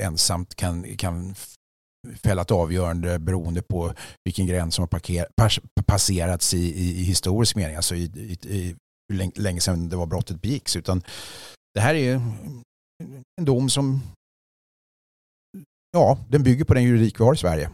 [0.00, 1.34] ensamt kan, kan
[2.22, 3.94] fälla ett avgörande beroende på
[4.24, 8.48] vilken gräns som har parker, pas, passerats i, i, i, historisk mening, alltså i, i,
[8.48, 8.76] i
[9.08, 10.76] hur länge sedan det var brottet begicks.
[10.76, 11.02] Utan
[11.74, 12.14] det här är
[13.40, 14.02] en dom som
[15.92, 17.70] ja, den bygger på den juridik vi har i Sverige.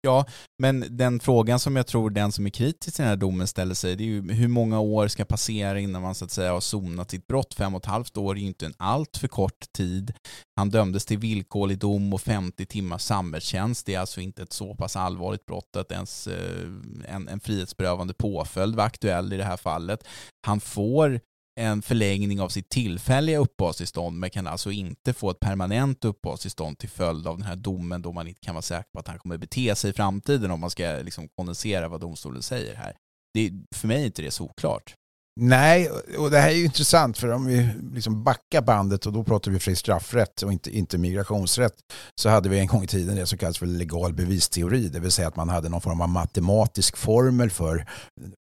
[0.00, 0.26] Ja,
[0.62, 3.74] men den frågan som jag tror den som är kritisk till den här domen ställer
[3.74, 6.60] sig, det är ju hur många år ska passera innan man så att säga har
[6.60, 7.54] sonat sitt brott?
[7.54, 10.14] Fem och ett halvt år är ju inte en allt för kort tid.
[10.56, 13.86] Han dömdes till villkorlig dom och 50 timmars samhällstjänst.
[13.86, 16.68] Det är alltså inte ett så pass allvarligt brott att ens eh,
[17.08, 20.04] en, en frihetsberövande påföljd var aktuell i det här fallet.
[20.46, 21.20] Han får
[21.58, 26.88] en förlängning av sitt tillfälliga uppehållstillstånd men kan alltså inte få ett permanent uppehållstillstånd till
[26.88, 29.38] följd av den här domen då man inte kan vara säker på att han kommer
[29.38, 32.96] bete sig i framtiden om man ska liksom kondensera vad domstolen säger här.
[33.34, 34.94] Det, för mig är inte det så oklart.
[35.40, 39.24] Nej, och det här är ju intressant för om vi liksom backar bandet och då
[39.24, 41.74] pratar vi fri straffrätt och inte, inte migrationsrätt
[42.14, 45.10] så hade vi en gång i tiden det som kallas för legal bevisteori, det vill
[45.10, 47.86] säga att man hade någon form av matematisk formel för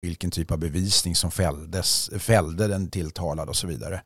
[0.01, 4.01] vilken typ av bevisning som fälldes, fällde den tilltalade och så vidare.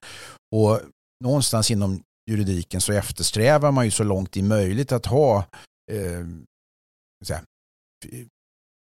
[0.55, 0.79] Och
[1.23, 5.37] någonstans inom juridiken så eftersträvar man ju så långt det är möjligt att ha
[5.91, 6.25] eh,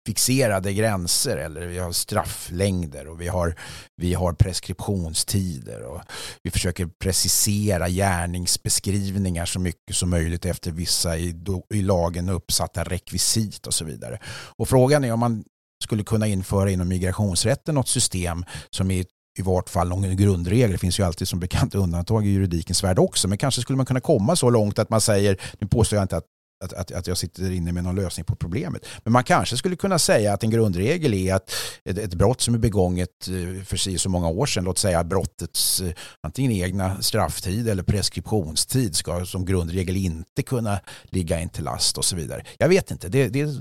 [0.07, 3.55] fixerade gränser eller vi har strafflängder och vi har,
[4.01, 6.01] vi har preskriptionstider och
[6.43, 11.35] vi försöker precisera gärningsbeskrivningar så mycket som möjligt efter vissa i,
[11.73, 14.19] i lagen uppsatta rekvisit och så vidare.
[14.57, 15.43] Och frågan är om man
[15.83, 19.05] skulle kunna införa inom migrationsrätten något system som är
[19.39, 20.71] i vart fall någon grundregel.
[20.71, 23.27] Det finns ju alltid som bekant undantag i juridikens värld också.
[23.27, 26.17] Men kanske skulle man kunna komma så långt att man säger, nu påstår jag inte
[26.17, 26.25] att
[26.63, 28.85] att, att, att jag sitter inne med någon lösning på problemet.
[29.03, 31.51] Men man kanske skulle kunna säga att en grundregel är att
[31.85, 35.03] ett, ett brott som är begånget eh, för sig så många år sedan, låt säga
[35.03, 41.63] brottets eh, antingen egna strafftid eller preskriptionstid ska som grundregel inte kunna ligga in till
[41.63, 42.43] last och så vidare.
[42.57, 43.55] Jag vet inte, det, det,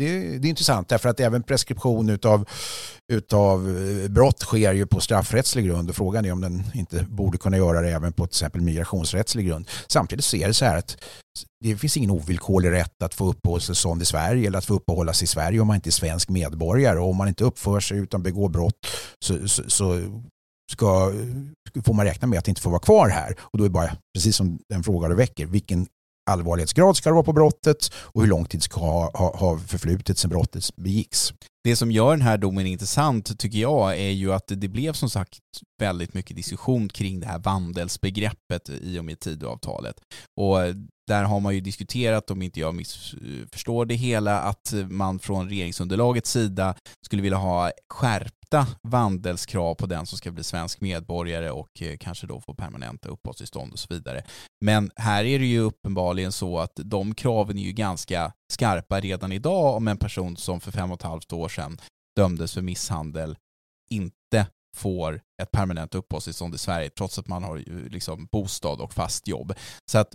[0.00, 2.48] det, det är intressant därför att även preskription utav,
[3.12, 7.38] utav eh, brott sker ju på straffrättslig grund och frågan är om den inte borde
[7.38, 9.68] kunna göra det även på till exempel migrationsrättslig grund.
[9.88, 10.96] Samtidigt så är det så här att
[11.64, 15.24] det finns ingen ovillkorlig rätt att få uppehållstillstånd i Sverige eller att få uppehålla sig
[15.24, 18.22] i Sverige om man inte är svensk medborgare och om man inte uppför sig utan
[18.22, 18.86] begår brott
[19.24, 20.00] så, så, så
[20.72, 21.12] ska,
[21.84, 23.36] får man räkna med att inte få vara kvar här.
[23.40, 25.86] Och då är det bara, precis som den fråga du väcker, vilken
[26.30, 30.18] allvarlighetsgrad ska det vara på brottet och hur lång tid ska ha, ha, ha förflutit
[30.18, 31.32] sedan brottet begicks.
[31.64, 35.10] Det som gör den här domen intressant tycker jag är ju att det blev som
[35.10, 35.38] sagt
[35.80, 39.94] väldigt mycket diskussion kring det här vandelsbegreppet i och med Tidöavtalet.
[40.40, 40.58] Och
[41.06, 46.30] där har man ju diskuterat, om inte jag missförstår det hela, att man från regeringsunderlagets
[46.30, 46.74] sida
[47.06, 51.96] skulle vilja ha skärp strikta vandelskrav på den som ska bli svensk medborgare och eh,
[51.96, 54.24] kanske då få permanenta uppehållstillstånd och så vidare.
[54.64, 59.32] Men här är det ju uppenbarligen så att de kraven är ju ganska skarpa redan
[59.32, 61.78] idag om en person som för fem och ett halvt år sedan
[62.16, 63.36] dömdes för misshandel
[63.90, 68.92] inte får ett permanent uppehållstillstånd i Sverige trots att man har eh, liksom bostad och
[68.92, 69.54] fast jobb.
[69.90, 70.14] Så att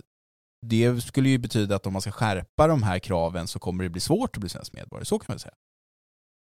[0.66, 3.90] det skulle ju betyda att om man ska skärpa de här kraven så kommer det
[3.90, 5.54] bli svårt att bli svensk medborgare, så kan man säga.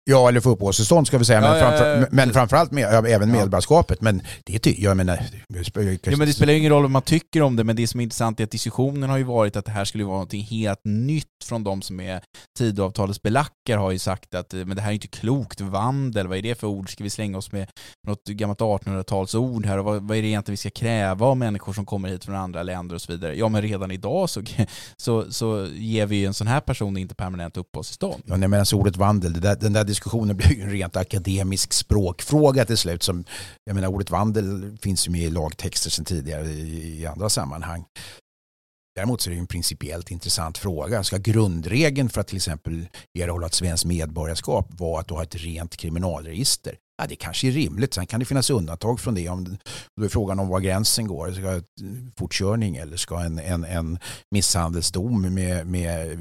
[0.09, 3.33] Ja, eller få uppehållstillstånd ska vi säga, men, framför, ja, ja, men framförallt med, även
[3.33, 4.01] medborgarskapet.
[4.01, 5.21] Men det ty, jag menar...
[5.49, 8.05] Ja, men det spelar ingen roll vad man tycker om det, men det som är
[8.05, 11.27] intressant är att diskussionen har ju varit att det här skulle vara någonting helt nytt
[11.45, 12.21] från de som är
[12.59, 16.43] Tidöavtalets belackare har ju sagt att men det här är inte klokt, vandel, vad är
[16.43, 16.93] det för ord?
[16.93, 17.71] Ska vi slänga oss med
[18.07, 19.79] något gammalt 1800-talsord här?
[19.79, 22.35] Och vad, vad är det egentligen vi ska kräva av människor som kommer hit från
[22.35, 23.37] andra länder och så vidare?
[23.37, 24.43] Ja, men redan idag så,
[24.97, 28.23] så, så ger vi en sån här person inte permanent uppehållstillstånd.
[28.27, 30.97] Ja, nej, men alltså ordet vandel, det där, den där diskussionen blir ju en rent
[30.97, 33.03] akademisk språkfråga till slut.
[33.03, 33.25] Som,
[33.65, 37.85] jag menar, ordet vandel finns ju med i lagtexter sedan tidigare i, i andra sammanhang.
[38.97, 41.05] Däremot så är det en principiellt intressant fråga.
[41.05, 45.35] Ska grundregeln för att till exempel erhålla ett svenskt medborgarskap vara att du har ett
[45.35, 46.77] rent kriminalregister?
[46.99, 47.95] Ja, det kanske är rimligt.
[47.95, 49.29] Sen kan det finnas undantag från det.
[49.29, 49.59] Om
[49.97, 51.33] då är frågan om var gränsen går.
[51.33, 51.61] Ska
[52.19, 53.99] fortkörning eller ska en, en, en
[54.31, 56.19] misshandelsdom med, med eh,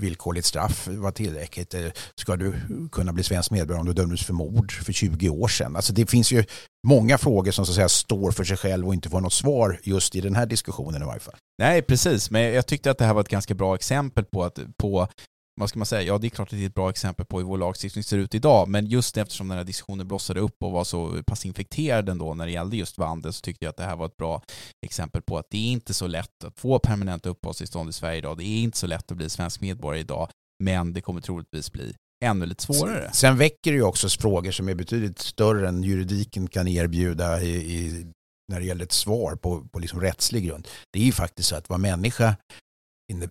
[0.00, 1.74] villkorligt straff vara tillräckligt?
[2.20, 2.54] Ska du
[2.92, 5.76] kunna bli svensk medborgare om du dömdes för mord för 20 år sedan?
[5.76, 6.44] Alltså det finns ju
[6.86, 9.80] många frågor som så att säga står för sig själv och inte får något svar
[9.82, 11.36] just i den här diskussionen i varje fall.
[11.58, 12.30] Nej, precis.
[12.30, 15.08] Men jag tyckte att det här var ett ganska bra exempel på, att, på
[15.60, 17.38] vad ska man säga, ja det är klart att det är ett bra exempel på
[17.38, 20.72] hur vår lagstiftning ser ut idag, men just eftersom den här diskussionen blossade upp och
[20.72, 23.84] var så pass infekterad ändå när det gällde just vandel så tyckte jag att det
[23.84, 24.42] här var ett bra
[24.86, 28.38] exempel på att det är inte så lätt att få permanenta uppehållstillstånd i Sverige idag.
[28.38, 30.28] Det är inte så lätt att bli svensk medborgare idag,
[30.64, 33.10] men det kommer troligtvis bli ännu lite svårare.
[33.12, 37.76] Sen väcker det ju också frågor som är betydligt större än juridiken kan erbjuda i,
[37.76, 38.06] i
[38.52, 40.68] när det gäller ett svar på, på liksom rättslig grund.
[40.92, 42.36] Det är ju faktiskt så att vad människa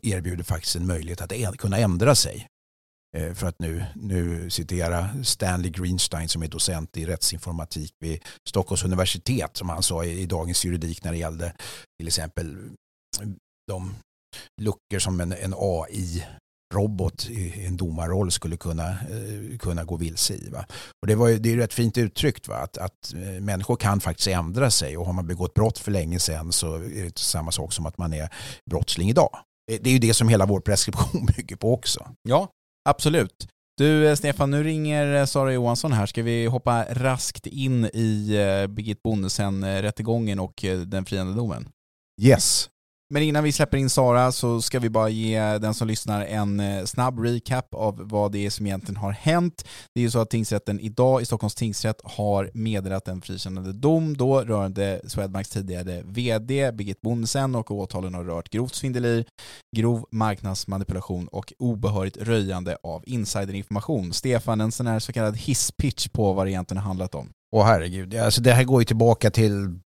[0.02, 2.48] erbjuder faktiskt en möjlighet att kunna ändra sig.
[3.18, 8.84] Eh, för att nu, nu citera Stanley Greenstein som är docent i rättsinformatik vid Stockholms
[8.84, 11.54] universitet som han sa i Dagens Juridik när det gällde
[12.00, 12.48] till exempel
[13.22, 13.36] mm,
[13.68, 13.96] de
[14.62, 16.26] luckor som en, en AI
[16.74, 20.50] robot i en domarroll skulle kunna, eh, kunna gå vilse i.
[20.50, 20.66] Va?
[21.02, 22.56] Och det, var, det är rätt fint uttryckt va?
[22.56, 26.20] Att, att eh, människor kan faktiskt ändra sig och har man begått brott för länge
[26.20, 28.30] sedan så är det inte samma sak som att man är
[28.70, 29.40] brottsling idag.
[29.68, 32.08] Det är ju det som hela vår preskription bygger på också.
[32.24, 32.50] Ja,
[32.90, 33.48] absolut.
[33.78, 36.06] Du eh, Stefan, nu ringer eh, Sara Johansson här.
[36.06, 41.70] Ska vi hoppa raskt in i eh, Birgit Bonnesen-rättegången och den friande domen?
[42.22, 42.70] Yes.
[43.10, 46.60] Men innan vi släpper in Sara så ska vi bara ge den som lyssnar en
[46.60, 49.68] eh, snabb recap av vad det är som egentligen har hänt.
[49.94, 54.18] Det är ju så att tingsrätten idag i Stockholms tingsrätt har meddelat en frikännande dom
[54.18, 59.26] då rörande Swedbanks tidigare vd Birgit Bonnesen och åtalen har rört grovt svindleri,
[59.76, 64.14] grov marknadsmanipulation och obehörigt röjande av insiderinformation.
[64.14, 67.30] Stefan, en sån här så kallad hisspitch på vad det egentligen har handlat om.
[67.56, 69.80] Åh herregud, alltså det här går ju tillbaka till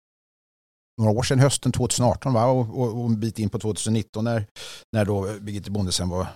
[0.99, 2.45] några år sedan, hösten 2018 va?
[2.45, 4.45] Och, och, och en bit in på 2019 när,
[4.93, 6.27] när då Birgitte Bondesen var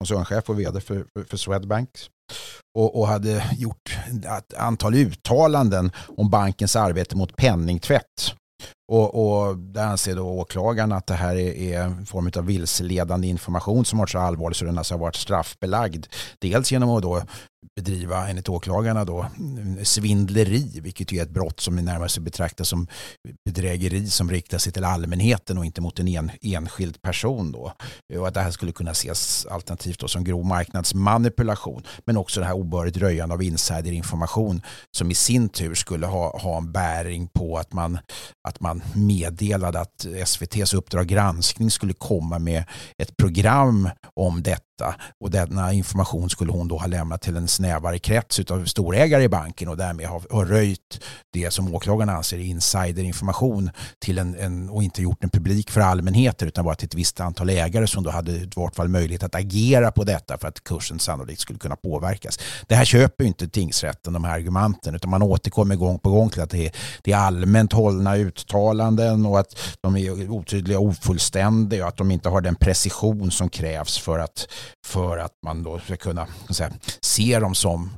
[0.00, 1.90] koncernchef och vd för, för, för Swedbank.
[2.78, 3.98] Och, och, hade gjort
[4.38, 8.34] ett antal uttalanden om bankens arbete mot penningtvätt.
[8.92, 13.28] Och, och där anser då åklagaren att det här är, är en form av vilseledande
[13.28, 16.06] information som har så allvarlig så den alltså har varit straffbelagd.
[16.38, 17.22] Dels genom att då
[17.76, 19.26] bedriva, enligt åklagarna, då,
[19.82, 22.86] svindleri, vilket är ett brott som närmast betraktas som
[23.44, 27.52] bedrägeri som riktar sig till allmänheten och inte mot en, en enskild person.
[27.52, 27.72] Då.
[28.18, 32.46] Och att det här skulle kunna ses alternativt då som grov marknadsmanipulation, men också det
[32.46, 34.62] här obehörigt röjande av insiderinformation
[34.96, 37.98] som i sin tur skulle ha, ha en bäring på att man,
[38.48, 42.64] att man meddelade att SVTs Uppdrag granskning skulle komma med
[42.98, 44.65] ett program om detta
[45.20, 49.28] och denna information skulle hon då ha lämnat till en snävare krets av storägare i
[49.28, 51.00] banken och därmed ha, ha röjt
[51.32, 55.80] det som åklagarna anser är insiderinformation till en, en, och inte gjort den publik för
[55.80, 59.22] allmänheten utan bara till ett visst antal ägare som då hade i vart fall möjlighet
[59.22, 62.38] att agera på detta för att kursen sannolikt skulle kunna påverkas.
[62.66, 66.30] Det här köper ju inte tingsrätten, de här argumenten, utan man återkommer gång på gång
[66.30, 70.86] till att det är, det är allmänt hållna uttalanden och att de är otydliga och
[70.86, 74.48] ofullständiga och att de inte har den precision som krävs för att,
[74.86, 77.90] för att man då ska kunna säga, se dem som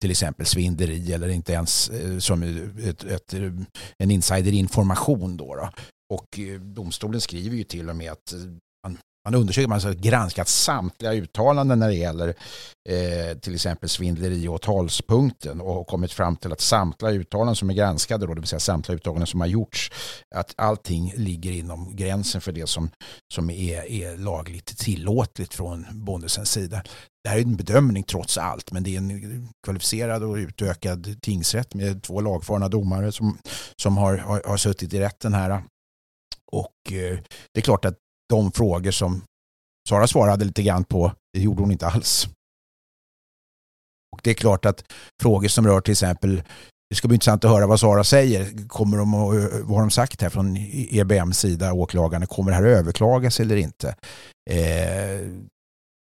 [0.00, 2.42] till exempel svinderi eller inte ens eh, som
[2.82, 3.34] ett, ett,
[3.98, 5.36] en insiderinformation.
[5.36, 5.70] Då, då.
[6.10, 8.38] Och eh, domstolen skriver ju till och med att eh,
[9.30, 12.34] man undersöker, man har granskat samtliga uttalanden när det gäller
[12.88, 17.74] eh, till exempel svindleri och talspunkten och kommit fram till att samtliga uttalanden som är
[17.74, 19.92] granskade, då, det vill säga samtliga uttalanden som har gjorts,
[20.34, 22.90] att allting ligger inom gränsen för det som,
[23.34, 26.82] som är, är lagligt tillåtligt från bondesens sida.
[27.24, 31.74] Det här är en bedömning trots allt, men det är en kvalificerad och utökad tingsrätt
[31.74, 33.38] med två lagfarna domare som,
[33.76, 35.62] som har, har, har suttit i rätten här.
[36.52, 37.18] Och eh,
[37.52, 37.96] det är klart att
[38.30, 39.22] de frågor som
[39.88, 42.28] Sara svarade lite grann på, det gjorde hon inte alls.
[44.12, 44.84] Och det är klart att
[45.22, 46.42] frågor som rör till exempel,
[46.90, 48.68] det ska bli intressant att höra vad Sara säger.
[48.68, 49.12] Kommer de,
[49.66, 50.56] vad har de sagt här från
[50.90, 53.94] EBMs sida, åklagarna, kommer det här överklagas eller inte?
[54.50, 55.20] Eh,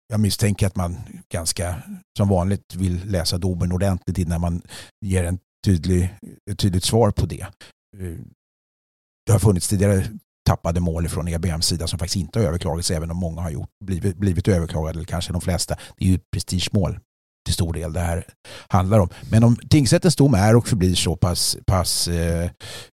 [0.08, 0.96] jag misstänker att man
[1.32, 1.82] ganska
[2.18, 4.62] som vanligt vill läsa domen ordentligt innan man
[5.04, 6.14] ger en tydlig,
[6.50, 7.40] ett tydligt svar på det.
[7.96, 8.18] Eh,
[9.26, 10.04] det har funnits tidigare
[10.46, 13.68] tappade mål från EBMs sida som faktiskt inte har överklagats även om många har gjort,
[13.84, 15.76] blivit, blivit överklagade, eller kanske de flesta.
[15.96, 16.98] Det är ju ett prestigemål
[17.44, 18.24] till stor del det här
[18.68, 19.08] handlar om.
[19.30, 22.50] Men om tingsrättens dom är och förblir så pass, pass eh,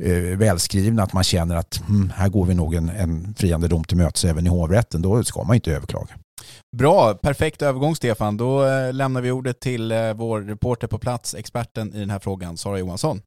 [0.04, 3.84] eh, välskrivna att man känner att hm, här går vi nog en, en friande dom
[3.84, 6.16] till mötes även i hovrätten, då ska man inte överklaga.
[6.78, 8.38] Bra, perfekt övergång Stefan.
[8.38, 12.20] Då eh, lämnar vi ordet till eh, vår reporter på plats, experten i den här
[12.20, 13.22] frågan, Sara Johansson.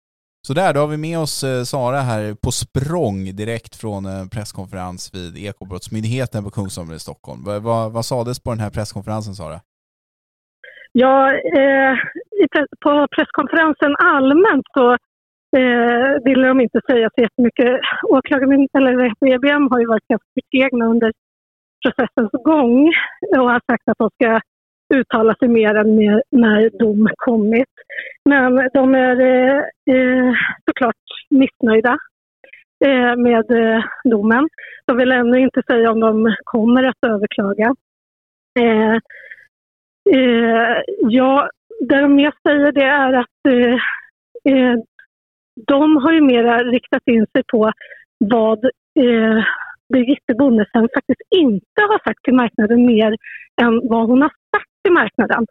[0.46, 4.28] Så där, då har vi med oss eh, Sara här på språng direkt från en
[4.34, 7.40] presskonferens vid Ekobrottsmyndigheten på Kungsholmen i Stockholm.
[7.44, 9.60] Vad, vad, vad sades på den här presskonferensen Sara?
[10.92, 11.94] Ja, eh,
[12.84, 14.86] på presskonferensen allmänt så
[15.56, 17.80] eh, ville de inte säga så jättemycket.
[18.08, 21.12] Åklagarmyndigheten, eller EBM har ju varit ganska egna under
[21.82, 22.92] processens gång
[23.36, 24.40] och har sagt att de ska
[24.94, 27.68] uttala sig mer än när, när dom kommit.
[28.24, 29.58] Men de är eh,
[29.96, 30.34] eh,
[30.66, 30.96] såklart
[31.30, 31.98] missnöjda
[32.84, 34.48] eh, med eh, domen.
[34.86, 37.74] De vill ännu inte säga om de kommer att överklaga.
[38.60, 38.94] Eh,
[40.16, 41.50] eh, ja,
[41.88, 43.74] det de mer säger det är att eh,
[44.54, 44.76] eh
[45.66, 47.72] de har ju mera riktat in sig på
[48.18, 49.44] vad eh,
[49.92, 53.16] Birgitte Bonnesen faktiskt inte har sagt till marknaden mer
[53.62, 54.39] än vad hon har sagt
[54.82, 55.46] till marknaden.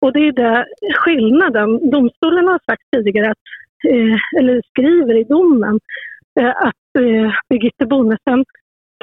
[0.00, 1.90] Och det är det skillnaden.
[1.90, 3.46] Domstolen har sagt tidigare, att,
[3.88, 5.80] eh, eller skriver i domen,
[6.40, 8.44] eh, att eh, Birgitte Bonnesen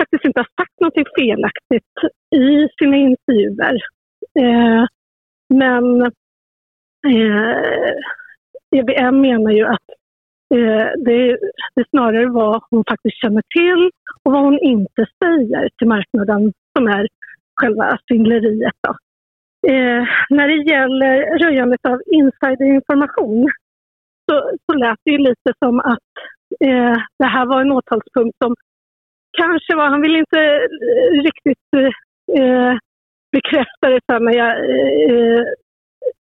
[0.02, 1.94] faktiskt inte har sagt något felaktigt
[2.36, 3.76] i sina intervjuer.
[4.40, 4.86] Eh,
[5.54, 6.02] men
[7.08, 7.94] eh,
[8.76, 9.90] EBM menar ju att
[10.56, 11.38] Eh, det,
[11.76, 13.92] det är snarare vad hon faktiskt känner till
[14.24, 17.08] och vad hon inte säger till marknaden som är
[17.62, 18.74] själva svindleriet.
[19.68, 23.50] Eh, när det gäller röjandet av insiderinformation
[24.26, 26.12] så, så lät det ju lite som att
[26.60, 28.56] eh, det här var en åtalspunkt som
[29.38, 31.68] kanske var, han ville inte eh, riktigt
[32.38, 32.74] eh,
[33.32, 34.52] bekräfta det sen när jag
[35.10, 35.44] eh,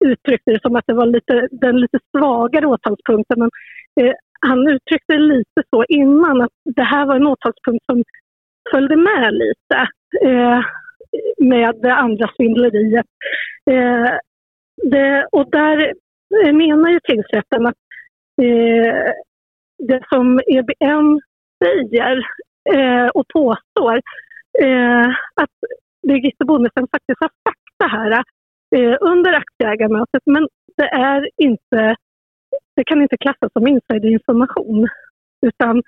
[0.05, 3.39] uttryckte det som att det var lite, den lite svagare åtalspunkten.
[3.39, 3.51] Men
[4.01, 8.03] eh, han uttryckte det lite så innan att det här var en åtalspunkt som
[8.71, 9.89] följde med lite
[10.25, 10.61] eh,
[11.39, 13.07] med det andra svindleriet.
[13.71, 14.19] Eh,
[14.91, 15.93] det, och där
[16.45, 17.75] eh, menar ju tingsrätten att
[18.43, 19.13] eh,
[19.79, 21.21] det som EBM
[21.65, 22.17] säger
[22.75, 24.01] eh, och påstår
[24.63, 25.55] eh, att
[26.07, 28.13] Birgitte Bonnesen faktiskt har sagt det här
[28.77, 31.97] eh, under aktieägarmötet men det är inte,
[32.77, 34.89] det kan inte klassas som insiderinformation
[35.47, 35.83] utan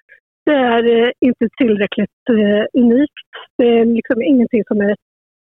[0.46, 3.28] det är eh, inte tillräckligt eh, unikt.
[3.58, 4.96] Det är liksom ingenting som är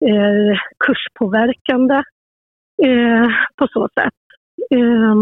[0.08, 2.04] eh, kurspåverkande
[2.84, 4.14] eh, på så sätt.
[4.72, 5.16] Eh,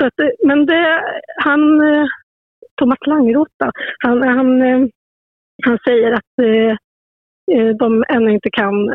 [0.00, 1.02] så att, eh, men det,
[1.36, 2.06] han, eh,
[2.76, 3.52] Thomas Langroth,
[3.98, 4.86] han, han, eh,
[5.64, 6.76] han säger att eh,
[7.78, 8.86] de ännu inte kan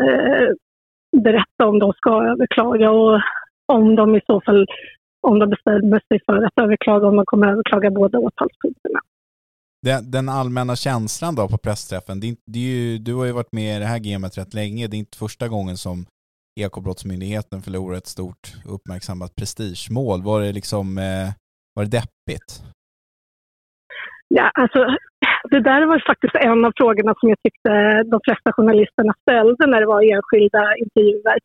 [1.24, 3.22] berätta om de ska överklaga och
[3.66, 4.66] om de i så fall,
[5.22, 9.00] om de bestämmer sig för att överklaga, om de kommer att överklaga båda åtalspunkterna.
[9.88, 13.32] Den, den, allmänna känslan då på pressträffen, det är, det är ju, du har ju
[13.32, 15.98] varit med i det här gamet rätt länge, det är inte första gången som
[16.66, 18.44] Ekobrottsmyndigheten förlorar ett stort
[18.76, 20.20] uppmärksammat prestigemål.
[20.30, 21.30] Var det liksom, eh,
[21.76, 22.50] var det deppigt?
[24.28, 24.80] Ja, alltså
[25.52, 27.72] det där var faktiskt en av frågorna som jag tyckte
[28.14, 31.38] de flesta journalisterna ställde när det var enskilda intervjuer.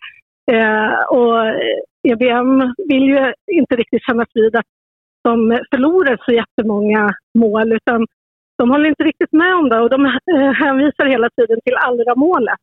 [0.55, 1.37] Eh, och
[2.11, 2.53] EBM
[2.91, 4.71] vill ju inte riktigt kännas vid att
[5.25, 8.07] de förlorar så jättemånga mål utan
[8.63, 12.15] de håller inte riktigt med om det och de eh, hänvisar hela tiden till allra
[12.27, 12.63] målet.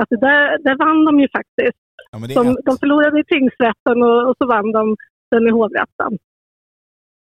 [0.00, 1.82] Alltså där, där vann de ju faktiskt.
[2.10, 4.96] Ja, de, de, förlorade i tingsrätten och, och, så vann de
[5.30, 6.12] den i hovrätten.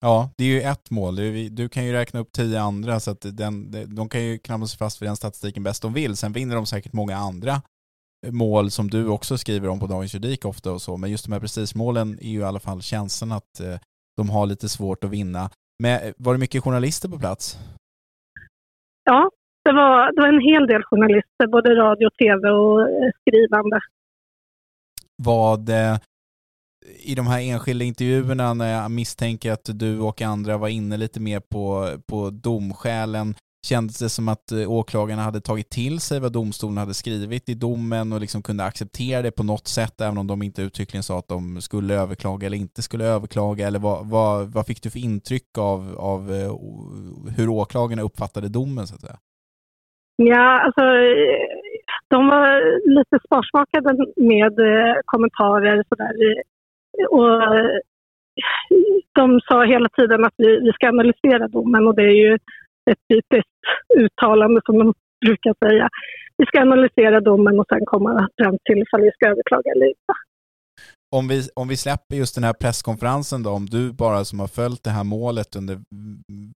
[0.01, 1.17] Ja, det är ju ett mål.
[1.17, 3.55] Du, du kan ju räkna upp tio andra så att den,
[3.97, 6.17] de kan ju klamra sig fast vid den statistiken bäst de vill.
[6.17, 7.55] Sen vinner de säkert många andra
[8.31, 10.97] mål som du också skriver om på Dagens Juridik ofta och så.
[10.97, 13.77] Men just de här precismålen är ju i alla fall känslan att eh,
[14.17, 15.51] de har lite svårt att vinna.
[15.81, 17.59] Men var det mycket journalister på plats?
[19.05, 19.31] Ja,
[19.65, 23.81] det var, det var en hel del journalister, både radio, tv och eh, skrivande.
[25.17, 25.97] Vad, eh,
[27.03, 31.21] i de här enskilda intervjuerna när jag misstänker att du och andra var inne lite
[31.21, 33.35] mer på, på domskälen,
[33.67, 37.55] kändes det som att eh, åklagarna hade tagit till sig vad domstolen hade skrivit i
[37.55, 41.19] domen och liksom kunde acceptera det på något sätt, även om de inte uttryckligen sa
[41.19, 43.67] att de skulle överklaga eller inte skulle överklaga?
[43.67, 46.53] Eller vad, vad, vad fick du för intryck av, av eh,
[47.37, 48.87] hur åklagarna uppfattade domen?
[48.87, 49.19] Så att säga?
[50.17, 50.83] Ja, alltså
[52.09, 52.49] de var
[52.97, 56.15] lite sparsmakade med eh, kommentarer sådär.
[57.11, 57.43] Och
[59.13, 62.39] de sa hela tiden att vi, vi ska analysera domen och det är ju
[62.91, 63.61] ett typiskt
[63.99, 64.95] uttalande som de
[65.27, 65.89] brukar säga.
[66.37, 70.13] Vi ska analysera domen och sen komma fram till ifall vi ska överklaga eller inte.
[71.17, 74.47] Om vi, om vi släpper just den här presskonferensen då, om du bara som har
[74.47, 75.79] följt det här målet under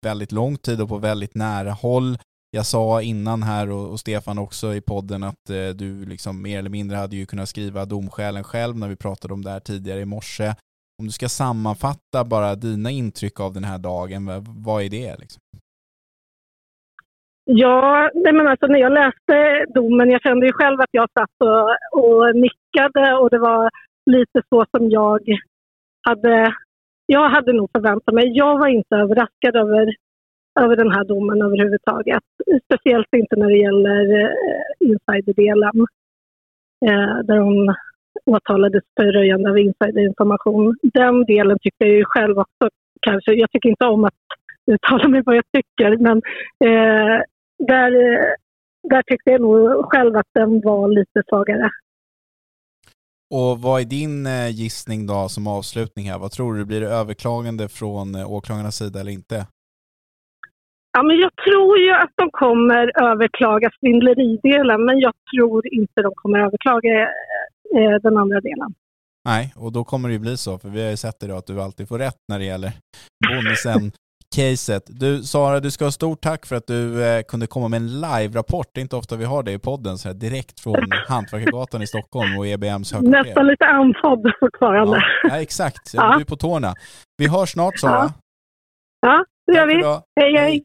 [0.02, 2.16] väldigt lång tid och på väldigt nära håll,
[2.50, 6.58] jag sa innan här och, och Stefan också i podden att eh, du liksom mer
[6.58, 10.00] eller mindre hade ju kunnat skriva domskälen själv när vi pratade om det här tidigare
[10.00, 10.54] i morse.
[10.98, 15.16] Om du ska sammanfatta bara dina intryck av den här dagen, vad, vad är det?
[15.18, 15.42] Liksom?
[17.44, 21.68] Ja, men alltså när jag läste domen, jag kände ju själv att jag satt och,
[22.02, 23.70] och nickade och det var
[24.10, 25.20] lite så som jag
[26.06, 26.54] hade
[27.06, 28.24] jag hade nog förväntat mig.
[28.36, 29.94] Jag var inte överraskad över
[30.60, 32.22] över den här domen överhuvudtaget.
[32.64, 35.86] Speciellt inte när det gäller eh, insiderdelen
[36.86, 37.74] eh, där hon
[38.26, 40.76] åtalades för röjande av insiderinformation.
[40.82, 42.68] Den delen tycker jag ju själv också
[43.00, 43.32] kanske.
[43.32, 44.14] Jag tycker inte om att
[44.66, 46.22] uttala mig vad jag tycker men
[46.64, 47.20] eh,
[47.58, 47.90] där,
[48.88, 51.70] där tyckte jag nog själv att den var lite svagare.
[53.30, 56.18] Och vad är din eh, gissning då som avslutning här?
[56.18, 56.64] Vad tror du?
[56.64, 59.46] Blir det överklagande från eh, åklagarnas sida eller inte?
[60.92, 66.12] Ja, men jag tror ju att de kommer överklaga svindleridelen men jag tror inte de
[66.14, 67.02] kommer överklaga
[67.76, 68.74] eh, den andra delen.
[69.24, 71.46] Nej, och då kommer det ju bli så, för vi har ju sett idag att
[71.46, 72.72] du alltid får rätt när det gäller
[73.28, 73.92] bonusen
[74.34, 74.82] caset.
[74.86, 78.00] Du Sara, du ska ha stort tack för att du eh, kunde komma med en
[78.00, 78.66] live-rapport.
[78.72, 80.76] Det är inte ofta vi har det i podden, så här, direkt från
[81.08, 83.24] Hantverkargatan i Stockholm och EBMs högkvarter.
[83.24, 84.96] Nästan lite andfådd fortfarande.
[84.96, 85.94] Ja, ja exakt.
[85.94, 86.14] Ja.
[86.14, 86.74] Du är på tårna.
[87.18, 87.92] Vi hörs snart Sara.
[87.92, 88.12] Ja,
[89.00, 89.74] ja det gör vi.
[90.20, 90.64] Hej, hej.